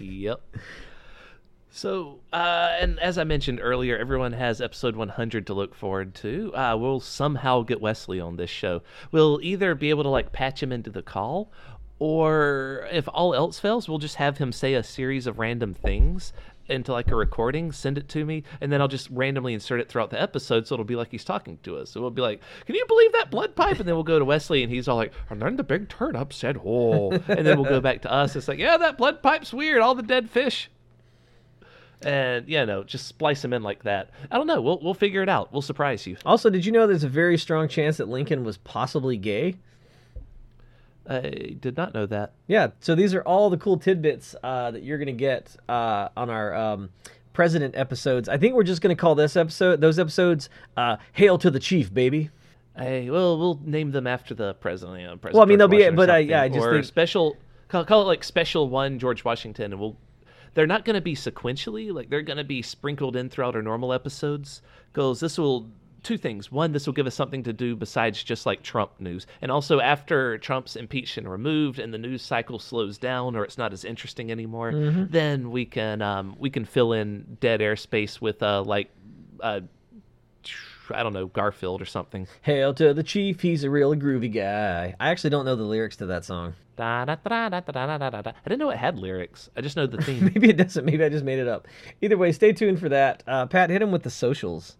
[0.00, 0.40] Yep.
[1.74, 6.54] So, uh, and as I mentioned earlier, everyone has episode 100 to look forward to.
[6.54, 8.82] Uh, we'll somehow get Wesley on this show.
[9.10, 11.50] We'll either be able to like patch him into the call,
[11.98, 16.34] or if all else fails, we'll just have him say a series of random things
[16.68, 19.88] into like a recording, send it to me, and then I'll just randomly insert it
[19.88, 21.88] throughout the episode, so it'll be like he's talking to us.
[21.88, 24.26] So we'll be like, "Can you believe that blood pipe?" And then we'll go to
[24.26, 27.64] Wesley, and he's all like, "And then the big turnip said, oh," and then we'll
[27.64, 28.36] go back to us.
[28.36, 29.80] It's like, "Yeah, that blood pipe's weird.
[29.80, 30.68] All the dead fish."
[32.04, 34.10] And yeah, no, just splice them in like that.
[34.30, 34.60] I don't know.
[34.60, 35.52] We'll we'll figure it out.
[35.52, 36.16] We'll surprise you.
[36.24, 39.56] Also, did you know there's a very strong chance that Lincoln was possibly gay?
[41.08, 42.32] I did not know that.
[42.46, 46.08] Yeah, so these are all the cool tidbits uh, that you're going to get uh,
[46.16, 46.90] on our um,
[47.32, 48.28] president episodes.
[48.28, 51.58] I think we're just going to call this episode, those episodes, uh, "Hail to the
[51.60, 52.30] Chief, baby."
[52.76, 55.00] I well, we'll name them after the president.
[55.00, 56.48] You know, President Well, I mean, George they'll be- Washington or but I- yeah, I
[56.48, 57.36] just or think- special.
[57.68, 59.96] Call, call it like special one George Washington, and we'll.
[60.54, 61.92] They're not going to be sequentially.
[61.92, 64.62] Like they're going to be sprinkled in throughout our normal episodes.
[64.92, 65.70] Because this will
[66.02, 66.50] two things.
[66.50, 69.78] One, this will give us something to do besides just like Trump news, and also
[69.80, 73.84] after Trump's impeached and removed, and the news cycle slows down or it's not as
[73.84, 75.04] interesting anymore, Mm-hmm.
[75.10, 78.90] then we can um, we can fill in dead airspace with uh like.
[79.40, 79.60] Uh,
[80.90, 82.26] I don't know, Garfield or something.
[82.42, 84.94] Hail to the chief, he's a real groovy guy.
[84.98, 86.54] I actually don't know the lyrics to that song.
[86.76, 88.30] Da, da, da, da, da, da, da, da, da.
[88.30, 89.50] I didn't know it had lyrics.
[89.56, 90.24] I just know the theme.
[90.24, 90.84] Maybe it doesn't.
[90.84, 91.68] Maybe I just made it up.
[92.00, 93.22] Either way, stay tuned for that.
[93.26, 94.76] Uh, Pat, hit him with the socials.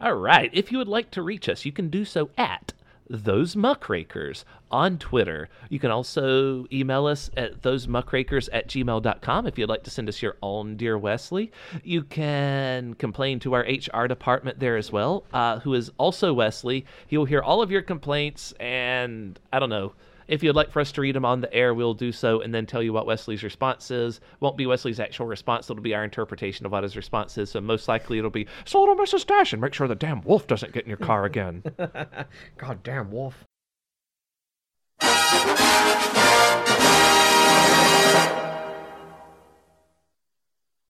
[0.00, 0.50] All right.
[0.52, 2.72] If you would like to reach us, you can do so at
[3.12, 5.48] those muckrakers on Twitter.
[5.68, 10.08] You can also email us at those muckrakers at gmail.com if you'd like to send
[10.08, 11.50] us your own Dear Wesley.
[11.82, 16.86] You can complain to our HR department there as well, uh, who is also Wesley.
[17.08, 19.92] He will hear all of your complaints, and I don't know.
[20.30, 22.54] If you'd like for us to read them on the air, we'll do so and
[22.54, 24.20] then tell you what Wesley's response is.
[24.38, 27.50] Won't be Wesley's actual response, it'll be our interpretation of what his response is.
[27.50, 29.26] So most likely it'll be, so to Mrs.
[29.26, 31.64] Dash and make sure the damn wolf doesn't get in your car again.
[32.58, 33.44] God damn wolf.